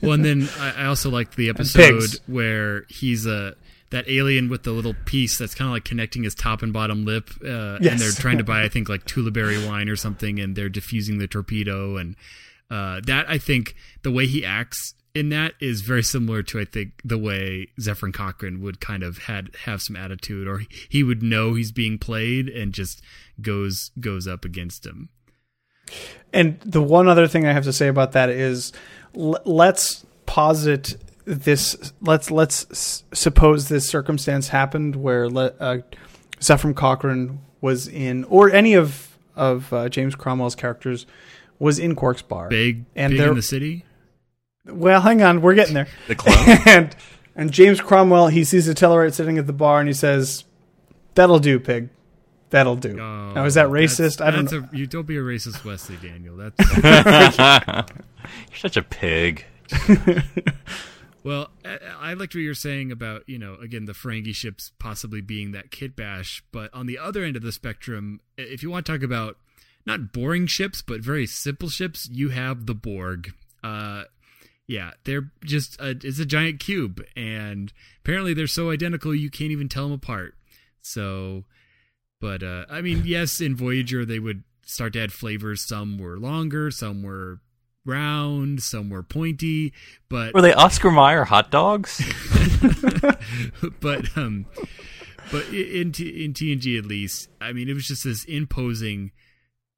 [0.01, 3.55] Well, and then I, I also liked the episode where he's a
[3.89, 7.05] that alien with the little piece that's kind of like connecting his top and bottom
[7.05, 10.55] lip, uh, and they're trying to buy, I think, like Tulaberry wine or something, and
[10.55, 12.15] they're diffusing the torpedo, and
[12.69, 16.65] uh, that I think the way he acts in that is very similar to I
[16.65, 21.03] think the way Zephyr Cochrane would kind of had have some attitude, or he, he
[21.03, 23.01] would know he's being played and just
[23.41, 25.09] goes goes up against him.
[26.33, 28.73] And the one other thing I have to say about that is,
[29.15, 30.97] l- let's posit
[31.27, 31.93] this.
[32.01, 35.77] Let's let's suppose this circumstance happened where le- uh,
[36.39, 41.05] Zephram Cochrane was in, or any of of uh, James Cromwell's characters
[41.59, 42.47] was in Quark's bar.
[42.49, 43.83] Big, And big in the city.
[44.65, 45.87] Well, hang on, we're getting there.
[46.07, 46.35] The clone?
[46.65, 46.95] and
[47.35, 50.43] and James Cromwell, he sees a Tellarite sitting at the bar, and he says,
[51.15, 51.89] "That'll do, pig.
[52.49, 54.21] That'll do." Oh, now, is that that's- racist?
[54.25, 54.69] I don't that's know.
[54.71, 56.35] A, you don't be a racist, Wesley Daniel.
[56.37, 56.57] That's
[58.49, 59.45] You're such a pig.
[61.27, 61.49] Well.
[61.99, 65.71] I, liked what you're saying about you know again the Ferengi ships possibly being that
[65.71, 69.03] kit bash, but on the other end of the spectrum, if you want to talk
[69.03, 69.37] about
[69.85, 73.33] not boring ships but very simple ships, you have the Borg.
[73.61, 74.03] Uh,
[74.67, 77.73] yeah, they're just a, it's a giant cube, and
[78.03, 80.33] apparently they're so identical you can't even tell them apart.
[80.81, 81.43] So,
[82.21, 85.67] but uh, I mean, yes, in Voyager they would start to add flavors.
[85.67, 87.41] Some were longer, some were
[87.87, 89.73] round, some were pointy,
[90.09, 92.01] but Were they Oscar Mayer hot dogs?
[93.79, 94.45] but um,
[95.31, 99.11] but in T- in TNG at least, I mean, it was just this imposing,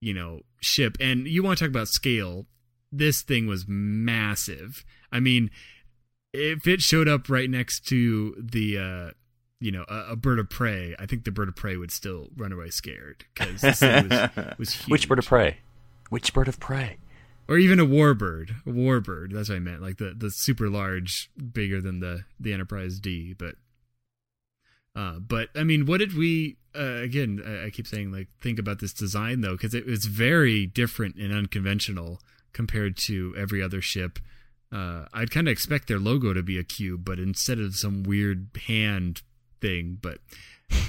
[0.01, 0.97] you know, ship.
[0.99, 2.45] And you want to talk about scale?
[2.91, 4.83] This thing was massive.
[5.11, 5.51] I mean,
[6.33, 9.11] if it showed up right next to the, uh,
[9.59, 12.29] you know, a, a bird of prey, I think the bird of prey would still
[12.35, 14.89] run away scared because this thing was, was huge.
[14.89, 15.57] Which bird of prey?
[16.09, 16.97] Which bird of prey?
[17.49, 19.33] Or even a warbird, a warbird.
[19.33, 23.33] That's what I meant, like the the super large, bigger than the the Enterprise D.
[23.33, 23.55] But,
[24.95, 26.57] uh, but I mean, what did we?
[26.75, 30.05] Uh, again, I, I keep saying like think about this design though, because it was
[30.05, 32.21] very different and unconventional
[32.53, 34.19] compared to every other ship.
[34.71, 38.03] Uh, I'd kind of expect their logo to be a cube, but instead of some
[38.03, 39.23] weird hand
[39.59, 39.97] thing.
[39.99, 40.19] But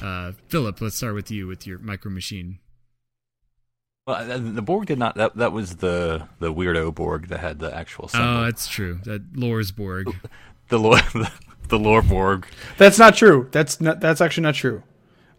[0.02, 2.58] uh, Philip, let's start with you with your micro machine.
[4.10, 5.14] Well, uh, the Borg did not.
[5.14, 8.28] That that was the the weirdo Borg that had the actual symbol.
[8.28, 9.00] Oh, that's true.
[9.04, 10.14] That Loresborg.
[10.68, 11.00] the lore,
[11.68, 12.46] the, lore Borg.
[12.78, 13.48] That's not true.
[13.52, 14.00] That's not.
[14.00, 14.82] That's actually not true.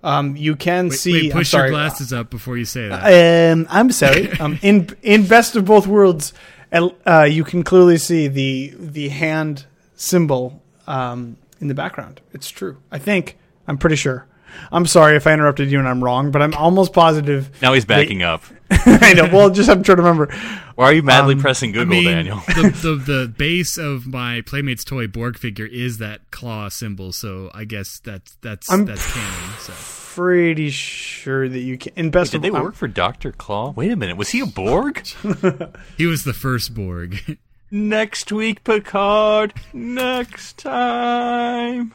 [0.03, 1.13] Um, you can Wait, see.
[1.13, 1.69] wait, I'm push sorry.
[1.69, 3.51] your glasses up before you say that.
[3.51, 4.31] Um, I'm sorry.
[4.39, 6.33] Um, in in Best of Both Worlds,
[6.71, 9.65] uh, you can clearly see the the hand
[9.95, 12.21] symbol um, in the background.
[12.33, 12.77] It's true.
[12.91, 13.37] I think.
[13.67, 14.25] I'm pretty sure.
[14.71, 17.49] I'm sorry if I interrupted you and I'm wrong, but I'm almost positive.
[17.61, 18.43] Now he's backing up.
[18.71, 19.27] I know.
[19.31, 20.33] Well, just I'm trying to remember.
[20.75, 22.37] Why are you madly Um, pressing I Google, mean, Daniel?
[22.47, 27.51] the, the the base of my Playmates toy Borg figure is that claw symbol, so
[27.53, 29.49] I guess that's that's I'm- that's canon.
[29.59, 29.73] So
[30.15, 31.93] Pretty sure that you can.
[31.95, 33.71] In Best Did of they um, work for Doctor Claw?
[33.71, 35.05] Wait a minute, was he a Borg?
[35.97, 37.37] he was the first Borg.
[37.71, 39.53] Next week, Picard.
[39.71, 41.93] Next time.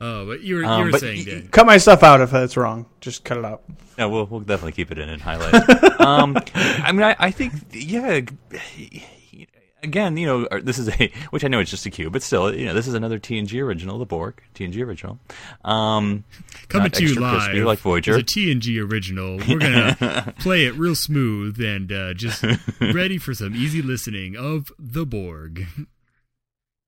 [0.00, 1.48] Oh, but you were Um, you were but saying, y- Dan.
[1.48, 2.86] Cut my stuff out if that's wrong.
[3.00, 3.62] Just cut it out.
[3.98, 5.54] No, we'll we'll definitely keep it in and highlight.
[6.00, 8.20] um, I mean, I, I think yeah.
[9.82, 12.54] Again, you know, this is a which I know it's just a cue, but still,
[12.54, 15.18] you know, this is another TNG original, the Borg TNG original.
[15.64, 16.24] Um,
[16.68, 18.18] Coming to you live, crispy like Voyager.
[18.18, 19.38] It's a TNG original.
[19.38, 22.44] We're gonna play it real smooth and uh, just
[22.80, 25.66] ready for some easy listening of the Borg.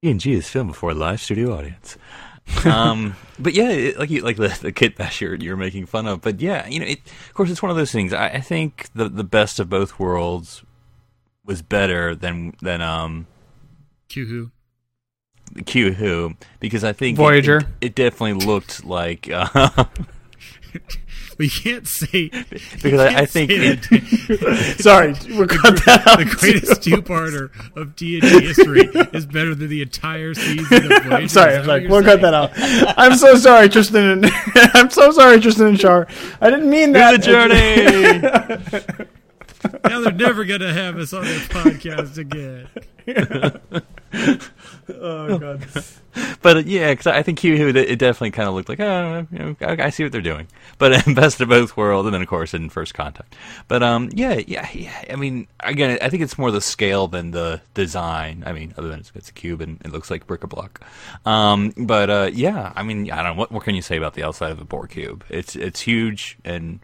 [0.04, 1.96] TNG is filmed before a live studio audience.
[2.64, 6.06] Um, but yeah, it, like you, like the the kit bash you're, you're making fun
[6.06, 6.20] of.
[6.20, 8.12] But yeah, you know, it, of course, it's one of those things.
[8.12, 10.62] I, I think the the best of both worlds
[11.44, 13.26] was better than than um
[14.08, 14.50] Q who?
[15.66, 17.58] Q Who because I think it- Voyager.
[17.58, 19.84] It, it definitely looked like uh,
[21.38, 26.18] We can't say because I, I think it, Sorry, we'll cut that out.
[26.18, 31.12] the greatest two-parter of TNG history is better than the entire season of.
[31.12, 31.56] I'm sorry.
[31.56, 31.88] I'm sorry.
[31.88, 32.52] We'll cut that out.
[32.98, 34.24] I'm so sorry, Tristan.
[34.24, 34.30] And,
[34.74, 36.06] I'm so sorry, Tristan and Char.
[36.40, 37.12] I didn't mean that.
[37.12, 39.08] the journey.
[39.84, 42.68] Now they're never gonna have us on their podcast again.
[44.88, 45.66] oh god.
[46.42, 49.38] but uh, yeah, because I think Who it definitely kind of looked like oh, you
[49.38, 50.48] know, I, see what they're doing.
[50.78, 53.34] But in Best of Both Worlds, and then of course in First Contact.
[53.68, 55.04] But um, yeah, yeah, yeah.
[55.10, 58.42] I mean, again, I think it's more the scale than the design.
[58.46, 60.82] I mean, other than it's, it's a cube and it looks like bric a block.
[61.24, 64.14] Um, but uh, yeah, I mean, I don't know what what can you say about
[64.14, 65.24] the outside of a Borg cube?
[65.28, 66.80] It's it's huge and.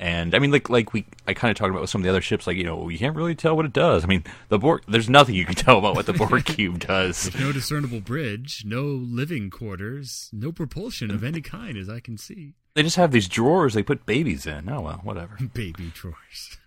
[0.00, 2.10] And I mean, like, like we, I kind of talked about with some of the
[2.10, 4.04] other ships, like you know, you can't really tell what it does.
[4.04, 7.36] I mean, the Borg, there's nothing you can tell about what the Borg cube does.
[7.38, 12.54] No discernible bridge, no living quarters, no propulsion of any kind, as I can see.
[12.74, 14.68] They just have these drawers they put babies in.
[14.68, 15.36] Oh well, whatever.
[15.52, 16.58] Baby drawers.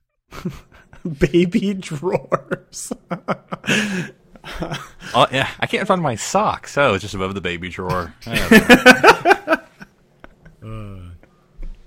[1.20, 2.92] Baby drawers.
[5.14, 6.78] Oh yeah, I can't find my socks.
[6.78, 8.14] Oh, it's just above the baby drawer.
[10.64, 11.10] Uh,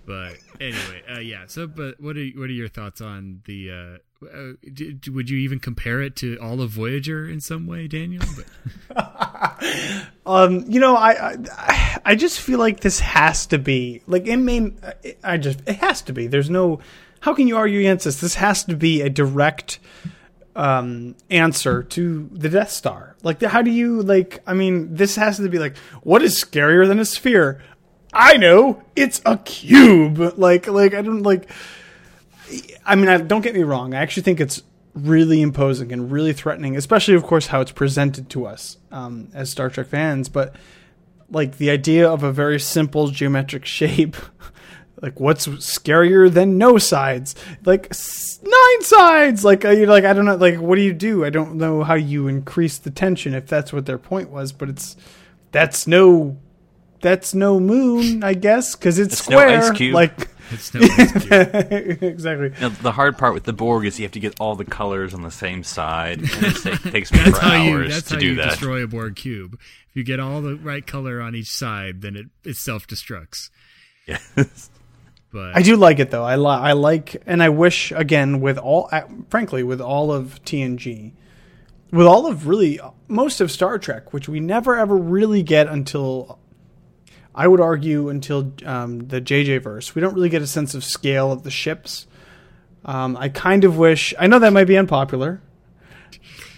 [0.07, 1.45] but anyway, uh, yeah.
[1.47, 3.71] So, but what are what are your thoughts on the?
[3.71, 4.53] Uh, uh,
[5.13, 8.25] would you even compare it to all of Voyager in some way, Daniel?
[10.27, 14.39] Um, you know, I, I I just feel like this has to be like it
[14.39, 14.79] main.
[15.23, 16.27] I just it has to be.
[16.27, 16.81] There's no.
[17.21, 18.21] How can you argue against this?
[18.21, 19.81] This has to be a direct
[20.57, 23.17] um answer to the Death Star.
[23.23, 24.43] Like, how do you like?
[24.47, 27.61] I mean, this has to be like, what is scarier than a sphere?
[28.15, 30.19] I know it's a cube.
[30.39, 31.51] Like, like I don't like.
[32.87, 33.95] I mean, I, don't get me wrong.
[33.95, 34.63] I actually think it's
[34.95, 39.51] really imposing and really threatening, especially, of course, how it's presented to us um, as
[39.51, 40.29] Star Trek fans.
[40.29, 40.55] But
[41.31, 44.17] like the idea of a very simple geometric shape,
[45.05, 47.35] Like what's scarier than no sides?
[47.67, 47.93] Like
[48.43, 49.45] nine sides.
[49.45, 50.37] Like uh, you're like I don't know.
[50.37, 51.27] Like what do you do?
[51.27, 54.53] I don't know how you increase the tension if that's what their point was.
[54.53, 54.97] But it's
[55.53, 56.39] that's no
[57.05, 59.59] that's no moon, I guess, because it's It's no square.
[59.61, 59.95] ice cube.
[59.95, 62.03] Like It's no ice cube.
[62.03, 62.53] exactly.
[62.61, 65.15] Now, the hard part with the Borg is you have to get all the colors
[65.15, 66.19] on the same side.
[66.19, 67.75] And it ta- takes me That's for how you.
[67.77, 68.51] hours That's to how do you that.
[68.51, 69.59] destroy a Borg cube.
[69.91, 73.51] If you get all the right color on each side, then it it self destructs.
[74.07, 74.19] Yeah.
[75.33, 76.25] But I do like it though.
[76.25, 80.41] I li- I like, and I wish again with all, uh, frankly, with all of
[80.45, 81.13] TNG,
[81.91, 82.79] with all of really
[83.09, 86.39] most of Star Trek, which we never ever really get until,
[87.35, 89.95] I would argue until um, the JJ verse.
[89.95, 92.07] We don't really get a sense of scale of the ships.
[92.85, 94.15] Um, I kind of wish.
[94.19, 95.41] I know that might be unpopular,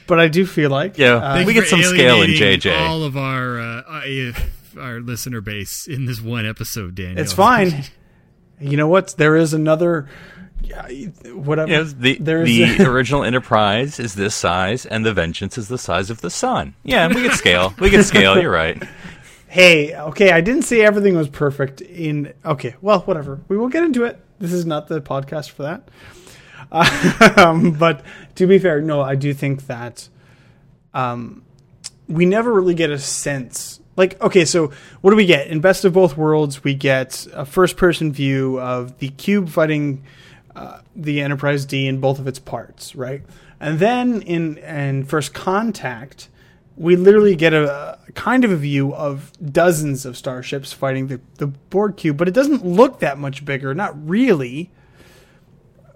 [0.07, 1.15] but I do feel like Yeah.
[1.17, 2.79] uh, we get some scale in JJ.
[2.79, 4.33] All of our uh, uh,
[4.81, 7.19] our listener base in this one episode, Daniel.
[7.19, 7.85] it's fine.
[8.61, 9.15] you know what?
[9.17, 10.09] There is another.
[10.63, 10.87] Yeah,
[11.33, 11.71] whatever.
[11.71, 16.11] Yes, the There's the original Enterprise is this size, and the Vengeance is the size
[16.11, 16.75] of the Sun.
[16.83, 17.73] Yeah, we get scale.
[17.79, 18.41] We get scale.
[18.41, 18.83] You're right.
[19.57, 23.41] Hey, okay, I didn't say everything was perfect in okay, well, whatever.
[23.49, 24.21] We won't get into it.
[24.39, 25.89] This is not the podcast for that.
[27.39, 28.05] Um, but
[28.35, 30.11] to be fair, no, I do think that
[30.93, 31.43] um,
[32.07, 33.81] we never really get a sense.
[33.97, 35.47] Like, okay, so what do we get?
[35.47, 40.05] In Best of Both Worlds, we get a first person view of the cube fighting
[40.55, 43.23] uh, the Enterprise D in both of its parts, right?
[43.59, 46.29] And then in, in First Contact,
[46.77, 51.21] we literally get a, a kind of a view of dozens of starships fighting the,
[51.39, 53.75] the Borg cube, but it doesn't look that much bigger.
[53.75, 54.71] Not really.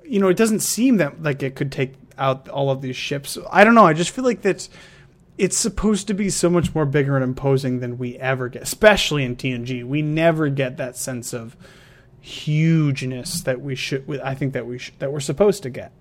[0.05, 3.39] You know, it doesn't seem that like it could take out all of these ships.
[3.51, 3.87] I don't know.
[3.87, 4.69] I just feel like that
[5.39, 9.25] it's supposed to be so much more bigger and imposing than we ever get, especially
[9.25, 9.85] in TNG.
[9.85, 11.57] We never get that sense of
[12.21, 14.21] hugeness that we should.
[14.23, 15.93] I think that we sh- that we're supposed to get.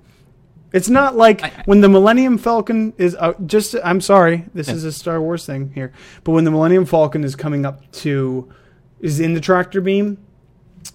[0.71, 3.75] It's not like when the Millennium Falcon is uh, just.
[3.83, 5.91] I'm sorry, this is a Star Wars thing here,
[6.23, 8.51] but when the Millennium Falcon is coming up to,
[8.99, 10.19] is in the tractor beam,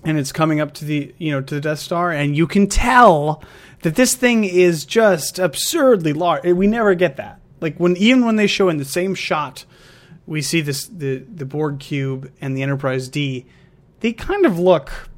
[0.05, 2.69] and it's coming up to the you know to the Death Star, and you can
[2.69, 3.43] tell
[3.83, 6.45] that this thing is just absurdly large.
[6.45, 7.41] We never get that.
[7.61, 9.65] Like when even when they show in the same shot,
[10.25, 13.47] we see this the the Borg cube and the Enterprise D,
[14.01, 15.09] they kind of look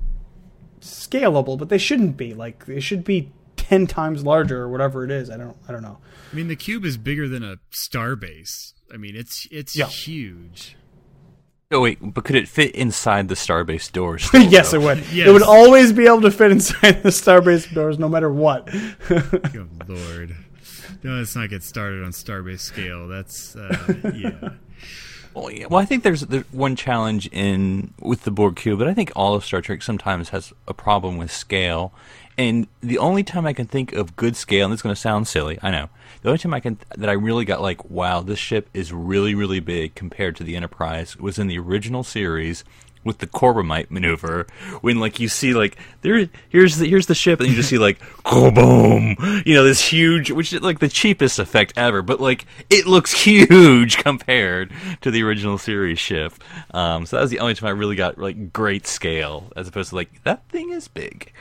[0.80, 2.32] scalable, but they shouldn't be.
[2.32, 3.32] Like they should be
[3.68, 5.30] ten times larger or whatever it is.
[5.30, 5.98] I don't I don't know.
[6.32, 8.74] I mean, the cube is bigger than a star base.
[8.92, 9.86] I mean, it's it's Yeah.
[9.86, 10.76] huge.
[11.72, 14.24] Oh wait, but could it fit inside the Starbase doors?
[14.24, 14.78] still, yes, though?
[14.80, 14.98] it would.
[15.12, 15.28] Yes.
[15.28, 18.66] It would always be able to fit inside the Starbase doors, no matter what.
[19.08, 20.36] Good lord.
[21.02, 23.06] No, let's not get started on starbase scale.
[23.06, 24.50] That's uh, yeah.
[25.34, 28.88] Well, yeah, well, I think there's, there's one challenge in with the Borg cube, but
[28.88, 31.92] I think all of Star Trek sometimes has a problem with scale.
[32.39, 35.01] And the only time I can think of good scale, and this is going to
[35.01, 35.89] sound silly, I know.
[36.22, 39.34] The only time I can that I really got like, wow, this ship is really,
[39.34, 42.64] really big compared to the Enterprise was in the original series
[43.07, 44.47] with the Corbomite maneuver,
[44.80, 47.78] when like you see like there, here's the here's the ship, and you just see
[47.78, 49.16] like boom,
[49.47, 53.12] you know this huge, which is like the cheapest effect ever, but like it looks
[53.12, 56.34] huge compared to the original series ship.
[56.74, 59.91] Um, so that was the only time I really got like great scale, as opposed
[59.91, 61.32] to like that thing is big.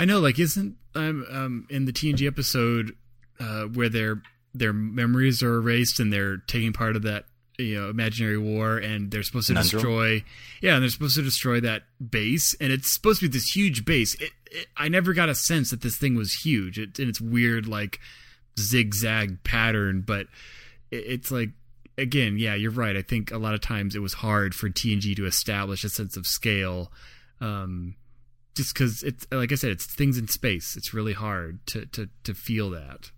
[0.00, 2.96] I know, like, isn't um, um in the TNG episode
[3.38, 4.22] uh, where their
[4.54, 7.26] their memories are erased and they're taking part of that
[7.58, 9.82] you know imaginary war and they're supposed to Conundrum.
[9.82, 10.24] destroy
[10.62, 13.84] yeah and they're supposed to destroy that base and it's supposed to be this huge
[13.84, 14.14] base.
[14.14, 16.78] It, it, i never got a sense that this thing was huge.
[16.78, 18.00] It, in its weird like
[18.58, 20.26] zigzag pattern but
[20.90, 21.50] it, it's like
[21.98, 22.96] again yeah you're right.
[22.96, 26.16] I think a lot of times it was hard for tng to establish a sense
[26.16, 26.90] of scale
[27.40, 27.94] um
[28.54, 32.08] just because it's like i said it's things in space it's really hard to to
[32.24, 33.10] to feel that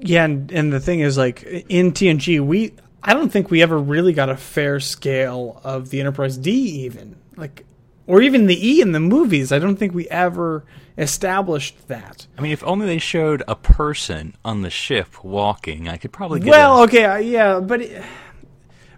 [0.00, 3.78] Yeah, and, and the thing is, like in TNG, we I don't think we ever
[3.78, 6.50] really got a fair scale of the Enterprise D,
[6.84, 7.64] even like,
[8.06, 9.52] or even the E in the movies.
[9.52, 10.64] I don't think we ever
[10.98, 12.26] established that.
[12.38, 16.40] I mean, if only they showed a person on the ship walking, I could probably
[16.40, 16.50] get.
[16.50, 18.02] Well, a, okay, uh, yeah, but it,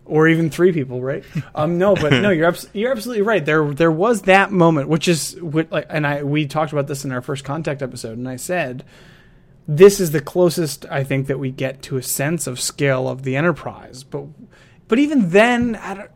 [0.09, 1.25] or even three people, right?
[1.55, 3.45] Um, no, but no, you're abs- you're absolutely right.
[3.45, 7.05] There there was that moment, which is what, like, and I we talked about this
[7.05, 8.85] in our first contact episode, and I said
[9.67, 13.23] this is the closest I think that we get to a sense of scale of
[13.23, 14.25] the Enterprise, but
[14.89, 16.11] but even then, I don't.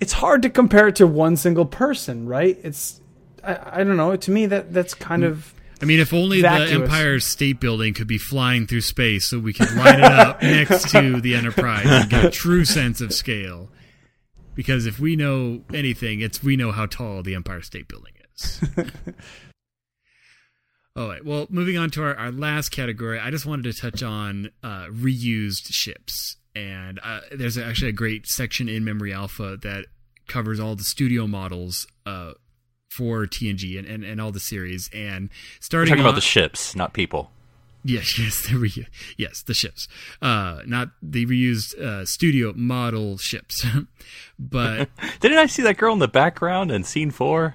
[0.00, 2.58] It's hard to compare it to one single person, right?
[2.62, 3.00] It's
[3.42, 4.14] I, I don't know.
[4.16, 6.70] To me, that that's kind of I mean, if only Vacuous.
[6.70, 10.40] the Empire State Building could be flying through space so we could line it up
[10.42, 13.68] next to the Enterprise and get a true sense of scale.
[14.54, 18.62] because if we know anything, it's we know how tall the Empire State Building is.
[20.96, 21.22] All right.
[21.24, 24.86] Well, moving on to our, our last category, I just wanted to touch on uh,
[24.86, 26.36] reused ships.
[26.54, 29.84] And uh, there's actually a great section in Memory Alpha that
[30.26, 32.32] covers all the studio models uh,
[32.96, 34.88] for TNG and, and, and all the series.
[34.92, 37.30] And We're starting talking about the ships, not people.
[37.84, 38.86] Yes, yes, the re-
[39.16, 39.86] yes, the ships,
[40.20, 43.64] uh, not the reused uh, studio model ships,
[44.38, 44.88] but
[45.20, 47.54] Didn't I see that girl in the background in scene four?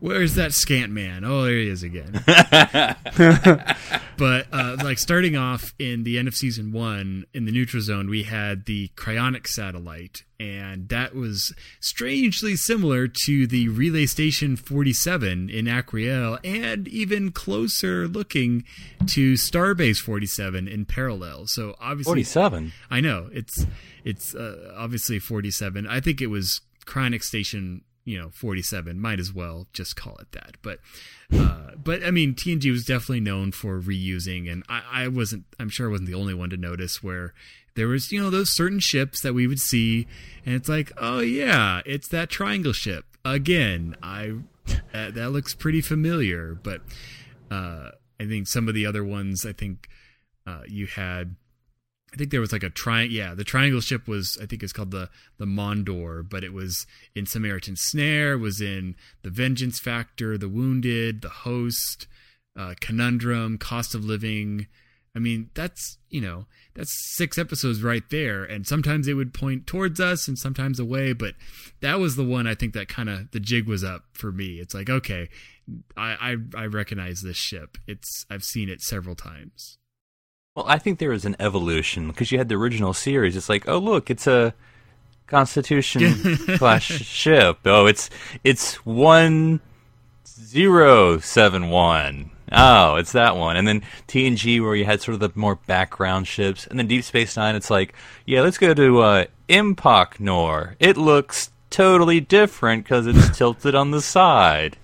[0.00, 1.24] Where's that scant man?
[1.24, 2.22] Oh, there he is again.
[4.16, 8.08] but uh, like starting off in the end of season one in the neutral zone,
[8.08, 15.50] we had the cryonic satellite, and that was strangely similar to the relay station 47
[15.50, 18.64] in Aquiel, and even closer looking
[19.06, 21.46] to Starbase 47 in parallel.
[21.46, 22.72] So obviously, Forty-seven.
[22.88, 23.66] I know it's
[24.04, 25.86] it's uh, obviously 47.
[25.88, 28.98] I think it was Cryonic Station, you know, 47.
[29.00, 30.56] Might as well just call it that.
[30.62, 30.78] But
[31.32, 35.44] uh, but I mean, TNG was definitely known for reusing, and I, I wasn't.
[35.60, 37.34] I'm sure I wasn't the only one to notice where
[37.74, 40.06] there was you know those certain ships that we would see,
[40.46, 43.94] and it's like, oh yeah, it's that triangle ship again.
[44.02, 44.38] I
[44.92, 46.80] that, that looks pretty familiar, but
[47.50, 49.88] uh, I think some of the other ones, I think
[50.46, 51.36] uh, you had.
[52.12, 53.14] I think there was like a triangle.
[53.14, 54.38] Yeah, the triangle ship was.
[54.40, 58.38] I think it's called the the Mondor, but it was in Samaritan Snare.
[58.38, 62.06] Was in the Vengeance Factor, the Wounded, the Host,
[62.56, 64.66] uh, Conundrum, Cost of Living.
[65.14, 69.66] I mean, that's you know that's six episodes right there, and sometimes they would point
[69.66, 71.12] towards us and sometimes away.
[71.12, 71.34] But
[71.80, 74.60] that was the one I think that kind of the jig was up for me.
[74.60, 75.28] It's like okay,
[75.96, 77.76] I, I I recognize this ship.
[77.86, 79.78] It's I've seen it several times.
[80.58, 83.36] Well, I think there was an evolution because you had the original series.
[83.36, 84.54] It's like, oh look, it's a
[85.28, 87.58] Constitution class ship.
[87.64, 88.10] Oh, it's
[88.42, 89.60] it's one
[90.26, 92.32] zero seven one.
[92.50, 93.56] Oh, it's that one.
[93.56, 97.04] And then TNG, where you had sort of the more background ships, and then Deep
[97.04, 97.54] Space Nine.
[97.54, 97.94] It's like,
[98.26, 99.24] yeah, let's go to uh,
[100.18, 100.74] Nor.
[100.80, 104.76] It looks totally different because it's tilted on the side.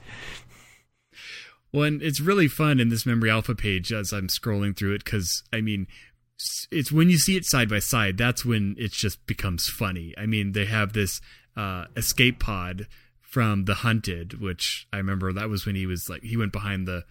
[1.74, 5.04] Well, and it's really fun in this memory alpha page as I'm scrolling through it
[5.04, 5.88] because I mean,
[6.70, 10.14] it's when you see it side by side that's when it just becomes funny.
[10.16, 11.20] I mean, they have this
[11.56, 12.86] uh, escape pod
[13.20, 16.86] from the Hunted, which I remember that was when he was like he went behind
[16.86, 17.02] the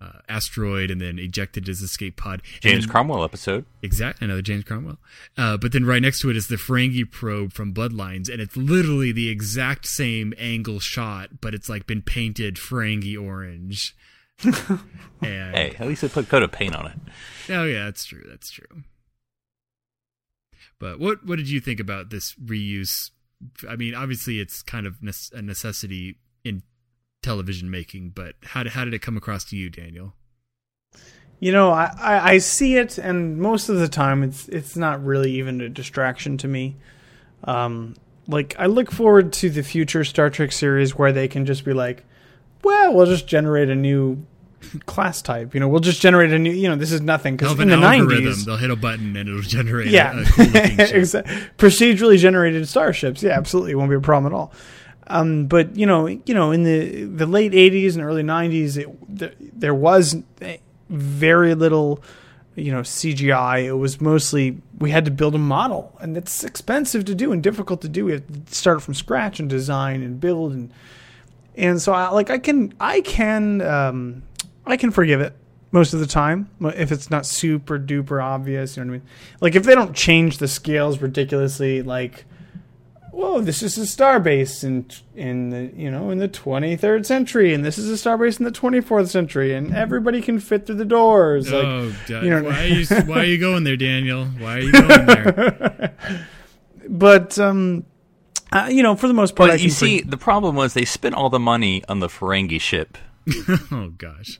[0.00, 2.42] uh, asteroid and then ejected his escape pod.
[2.58, 3.66] James then- Cromwell episode.
[3.82, 4.98] Exact, another James Cromwell.
[5.36, 8.56] Uh, but then right next to it is the Ferengi probe from Bloodlines, and it's
[8.56, 13.94] literally the exact same angle shot, but it's like been painted Ferengi orange.
[14.44, 16.98] and Hey, at least they put a coat of paint on it.
[17.50, 18.24] oh yeah, that's true.
[18.28, 18.82] That's true.
[20.78, 23.10] But what what did you think about this reuse?
[23.68, 26.62] I mean, obviously it's kind of nes- a necessity in
[27.22, 30.14] television making, but how did how did it come across to you, Daniel?
[31.40, 35.04] You know, I, I, I see it, and most of the time, it's it's not
[35.04, 36.76] really even a distraction to me.
[37.44, 37.94] Um,
[38.26, 41.72] like I look forward to the future Star Trek series where they can just be
[41.72, 42.04] like,
[42.62, 44.24] "Well, we'll just generate a new
[44.86, 46.52] class type." You know, we'll just generate a new.
[46.52, 49.28] You know, this is nothing They'll because in the nineties, They'll hit a button and
[49.28, 50.96] it'll generate yeah, a, a cool looking ship.
[50.96, 53.22] Exa- procedurally generated starships.
[53.22, 54.52] Yeah, absolutely, it won't be a problem at all.
[55.10, 59.18] Um, but you know, you know, in the the late '80s and early '90s, it,
[59.18, 60.16] th- there was
[60.90, 62.02] very little,
[62.56, 63.64] you know, CGI.
[63.64, 67.42] It was mostly we had to build a model, and it's expensive to do and
[67.42, 68.04] difficult to do.
[68.04, 70.72] We had to start from scratch and design and build and
[71.58, 74.22] and so I like I can I can um,
[74.64, 75.34] I can forgive it
[75.70, 78.76] most of the time if it's not super duper obvious.
[78.76, 79.08] You know what I mean?
[79.40, 82.24] Like if they don't change the scales ridiculously, like
[83.18, 84.86] whoa, this is a starbase in
[85.16, 88.52] in the you know in the 23rd century, and this is a starbase in the
[88.52, 91.52] 24th century, and everybody can fit through the doors.
[91.52, 94.26] Like oh, da- you know- why, are you, why are you going there, Daniel?
[94.26, 95.94] Why are you going there?
[96.88, 97.84] but um,
[98.52, 100.74] uh, you know, for the most part, I But you see, for- the problem was
[100.74, 102.98] they spent all the money on the Ferengi ship.
[103.72, 104.38] oh gosh.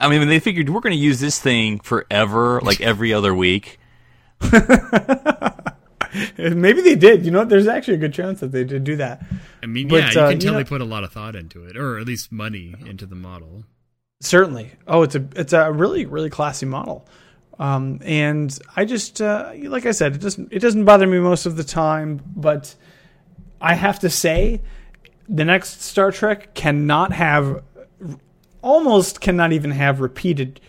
[0.00, 3.80] I mean, they figured we're going to use this thing forever, like every other week.
[6.38, 7.24] maybe they did.
[7.24, 9.24] You know, there's actually a good chance that they did do that.
[9.62, 11.12] I mean, But, yeah, you uh, can you tell know- they put a lot of
[11.12, 13.64] thought into it, or at least money into the model.
[14.20, 14.72] Certainly.
[14.86, 17.06] Oh, it's a it's a really really classy model.
[17.60, 21.46] Um, and I just uh, like I said, it doesn't it doesn't bother me most
[21.46, 22.74] of the time, but
[23.60, 24.60] I have to say,
[25.28, 27.62] the next Star Trek cannot have
[28.62, 30.60] almost cannot even have repeated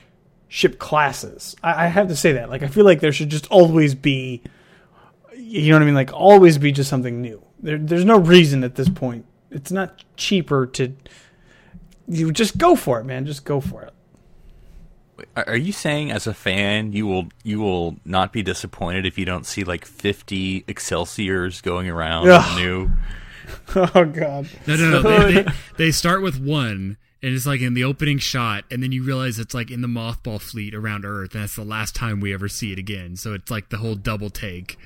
[0.48, 1.56] ship classes.
[1.64, 2.50] I, I have to say that.
[2.50, 4.42] Like I feel like there should just always be
[5.36, 5.96] you know what I mean?
[5.96, 7.42] Like always be just something new.
[7.62, 9.26] There, there's no reason at this point.
[9.50, 10.94] It's not cheaper to
[12.08, 13.26] you just go for it, man.
[13.26, 13.94] Just go for it.
[15.36, 19.18] Are are you saying, as a fan, you will you will not be disappointed if
[19.18, 22.58] you don't see like fifty Excelsiors going around Ugh.
[22.58, 22.92] new?
[23.76, 24.48] Oh God.
[24.68, 25.02] No, no, no.
[25.02, 28.92] They, they, they start with one, and it's like in the opening shot, and then
[28.92, 32.20] you realize it's like in the mothball fleet around Earth, and that's the last time
[32.20, 33.16] we ever see it again.
[33.16, 34.78] So it's like the whole double take,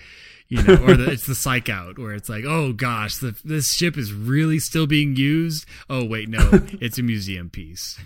[0.47, 3.71] you know, or the, it's the psych out where it's like, oh gosh, the, this
[3.73, 5.65] ship is really still being used.
[5.89, 7.99] Oh wait, no, it's a museum piece.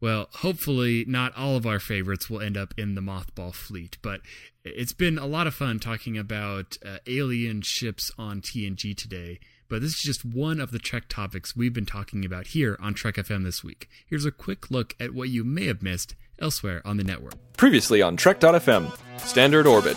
[0.00, 4.20] Well, hopefully, not all of our favorites will end up in the mothball fleet, but
[4.64, 9.38] it's been a lot of fun talking about uh, alien ships on TNG today.
[9.68, 12.94] But this is just one of the Trek topics we've been talking about here on
[12.94, 13.88] Trek FM this week.
[14.06, 17.34] Here's a quick look at what you may have missed elsewhere on the network.
[17.56, 19.96] Previously on Trek.fm, Standard Orbit.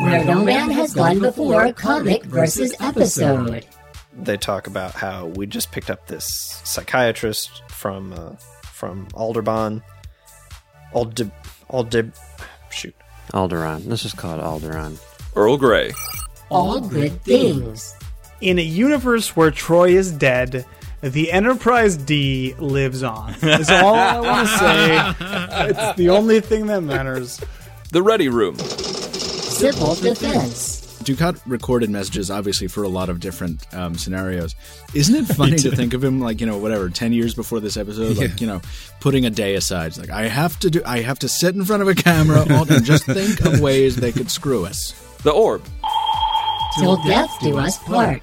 [0.00, 3.64] Where no man has gone before, comic versus episode.
[4.16, 6.26] they talk about how we just picked up this
[6.64, 8.32] psychiatrist from uh,
[8.84, 9.82] from Alderbon.
[10.94, 11.30] Aldeb
[11.70, 12.12] Aldeb
[12.70, 12.94] shoot.
[13.32, 13.84] Alderaan.
[13.84, 14.98] This is called Alderon.
[15.34, 15.92] Earl Grey.
[16.50, 17.94] All good things.
[18.42, 20.66] In a universe where Troi is dead,
[21.00, 23.34] the Enterprise D lives on.
[23.40, 25.70] That's all I want to say.
[25.70, 27.40] It's the only thing that matters.
[27.90, 28.58] The Ready Room.
[28.58, 30.83] Civil defense.
[31.04, 34.54] Dukat recorded messages, obviously, for a lot of different um, scenarios.
[34.94, 37.76] Isn't it funny to think of him like you know, whatever, ten years before this
[37.76, 38.60] episode, like you know,
[39.00, 39.88] putting a day aside?
[39.88, 42.44] It's like I have to do, I have to sit in front of a camera
[42.50, 44.92] all, and just think of ways they could screw us.
[45.22, 45.62] The Orb.
[46.78, 48.22] Till death do us part.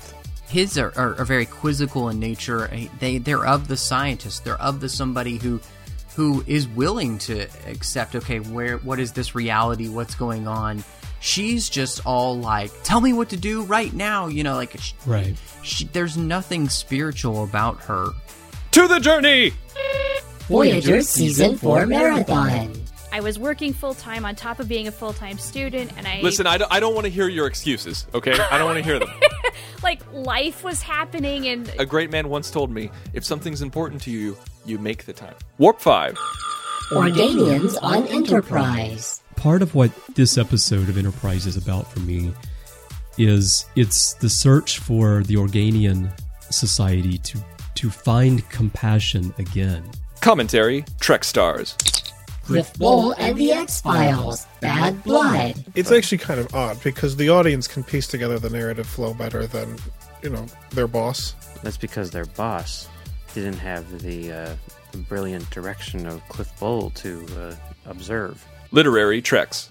[0.49, 2.69] his are, are, are very quizzical in nature.
[2.99, 4.43] They they're of the scientist.
[4.43, 5.61] They're of the somebody who
[6.15, 8.15] who is willing to accept.
[8.15, 9.87] Okay, where what is this reality?
[9.87, 10.83] What's going on?
[11.21, 14.93] She's just all like, "Tell me what to do right now." You know, like she,
[15.05, 15.35] Right.
[15.61, 18.09] she, there's nothing spiritual about her.
[18.71, 19.53] To the journey!
[20.47, 22.73] Voyager Season 4 Marathon.
[23.13, 26.21] I was working full time on top of being a full time student, and I
[26.21, 28.31] Listen, I don't, I don't want to hear your excuses, okay?
[28.31, 29.09] I don't want to hear them.
[29.83, 34.11] like life was happening, and A great man once told me if something's important to
[34.11, 35.35] you, you make the time.
[35.57, 36.17] Warp 5.
[36.91, 39.20] Organians on Enterprise.
[39.41, 42.31] Part of what this episode of Enterprise is about for me
[43.17, 46.11] is it's the search for the Organian
[46.51, 47.39] society to
[47.73, 49.83] to find compassion again.
[50.19, 51.75] Commentary Trek Stars.
[52.43, 54.45] Cliff Bole and the X Files.
[54.59, 55.65] Bad Blood.
[55.73, 59.47] It's actually kind of odd because the audience can piece together the narrative flow better
[59.47, 59.75] than,
[60.21, 61.33] you know, their boss.
[61.63, 62.87] That's because their boss
[63.33, 64.55] didn't have the uh,
[65.09, 67.55] brilliant direction of Cliff Bole to uh,
[67.87, 68.45] observe.
[68.71, 69.69] Literary Treks.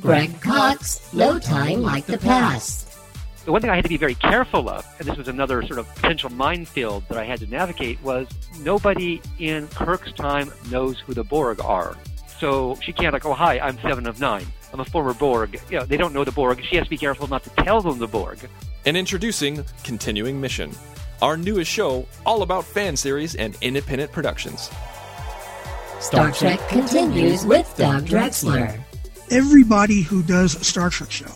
[0.00, 1.12] Greg Cox.
[1.12, 2.98] No time like the past.
[3.44, 5.78] The one thing I had to be very careful of, and this was another sort
[5.78, 8.26] of potential minefield that I had to navigate, was
[8.60, 11.96] nobody in Kirk's time knows who the Borg are.
[12.40, 14.46] So she can't like, oh hi, I'm seven of nine.
[14.72, 15.60] I'm a former Borg.
[15.70, 16.60] You know, they don't know the Borg.
[16.64, 18.38] She has to be careful not to tell them the Borg.
[18.84, 20.72] And introducing Continuing Mission,
[21.20, 24.70] our newest show all about fan series and independent productions.
[26.02, 28.82] Star Trek continues with Doug Drexler.
[29.30, 31.30] Everybody who does a Star Trek show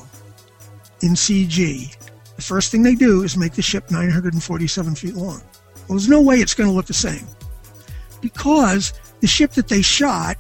[1.03, 1.97] in CG,
[2.35, 5.41] the first thing they do is make the ship 947 feet long.
[5.89, 7.27] Well, there's no way it's going to look the same
[8.21, 10.37] because the ship that they shot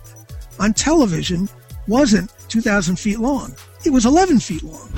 [0.58, 1.48] on television
[1.86, 3.54] wasn't 2,000 feet long.
[3.84, 4.92] It was 11 feet long.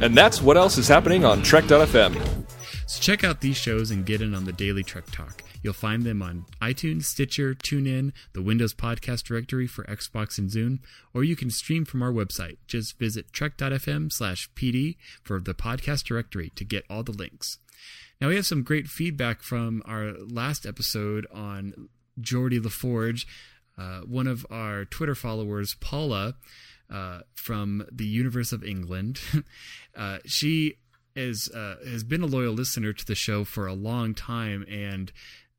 [0.00, 2.46] And that's what else is happening on Trek.fm.
[2.88, 5.42] So check out these shows and get in on the daily Trek Talk.
[5.62, 10.80] You'll find them on iTunes, Stitcher, TuneIn, the Windows Podcast Directory for Xbox and Zune,
[11.14, 12.58] or you can stream from our website.
[12.66, 17.58] Just visit trek.fm slash PD for the podcast directory to get all the links.
[18.20, 21.88] Now, we have some great feedback from our last episode on
[22.20, 23.26] Geordi LaForge.
[23.78, 26.36] Uh, one of our Twitter followers, Paula,
[26.90, 29.20] uh, from the Universe of England,
[29.96, 30.76] uh, she
[31.14, 35.12] is uh, has been a loyal listener to the show for a long time, and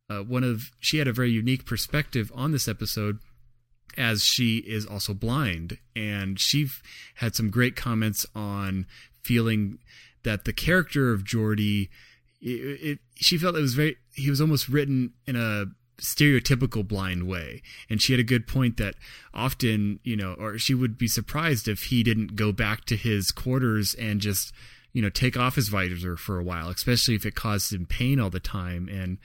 [0.10, 3.20] uh, one of she had a very unique perspective on this episode
[3.98, 5.78] as she is also blind.
[5.96, 6.68] And she
[7.16, 8.86] had some great comments on
[9.24, 9.80] feeling
[10.24, 11.90] that the character of Geordi
[12.40, 15.66] it, it, she felt it was very he was almost written in a
[16.00, 17.64] stereotypical blind way.
[17.90, 18.96] And she had a good point that
[19.34, 23.32] often you know or she would be surprised if he didn't go back to his
[23.32, 24.54] quarters and just
[24.94, 28.20] you know take off his visor for a while especially if it caused him pain
[28.20, 28.88] all the time.
[28.88, 29.18] And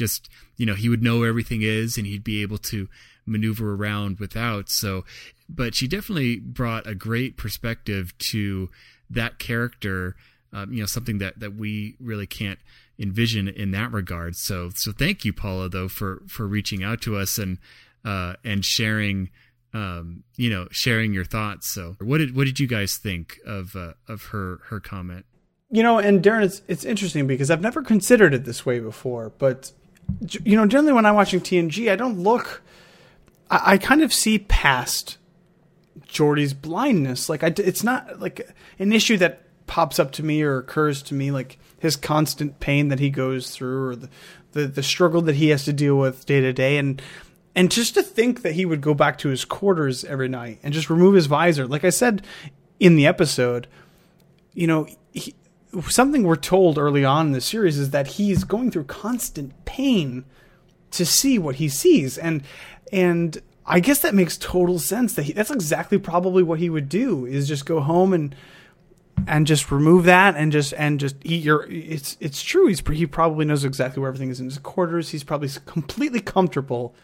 [0.00, 2.88] just you know he would know everything is and he'd be able to
[3.26, 4.68] maneuver around without.
[4.68, 5.04] So,
[5.48, 8.70] but she definitely brought a great perspective to
[9.08, 10.16] that character.
[10.52, 12.58] Um, you know, something that that we really can't
[12.98, 14.36] envision in that regard.
[14.36, 17.58] So, so thank you, Paula, though, for for reaching out to us and
[18.04, 19.30] uh, and sharing.
[19.72, 21.72] Um, you know, sharing your thoughts.
[21.72, 25.26] So, what did what did you guys think of uh, of her her comment?
[25.70, 29.32] You know, and Darren, it's it's interesting because I've never considered it this way before.
[29.38, 29.70] But
[30.44, 32.62] you know, generally when I'm watching TNG, I don't look.
[33.50, 35.18] I, I kind of see past
[36.06, 37.28] Geordi's blindness.
[37.28, 38.48] Like I, it's not like
[38.78, 42.88] an issue that pops up to me or occurs to me, like his constant pain
[42.88, 44.08] that he goes through, or the
[44.52, 47.00] the, the struggle that he has to deal with day to day, and
[47.54, 50.74] and just to think that he would go back to his quarters every night and
[50.74, 52.24] just remove his visor, like I said
[52.78, 53.66] in the episode,
[54.54, 54.88] you know,
[55.88, 60.24] something we're told early on in the series is that he's going through constant pain
[60.92, 62.18] to see what he sees.
[62.18, 62.42] And
[62.92, 66.88] and I guess that makes total sense that he, that's exactly probably what he would
[66.88, 68.34] do is just go home and
[69.28, 72.66] and just remove that and just and just eat your it's it's true.
[72.66, 75.10] He's he probably knows exactly where everything is in his quarters.
[75.10, 76.94] He's probably completely comfortable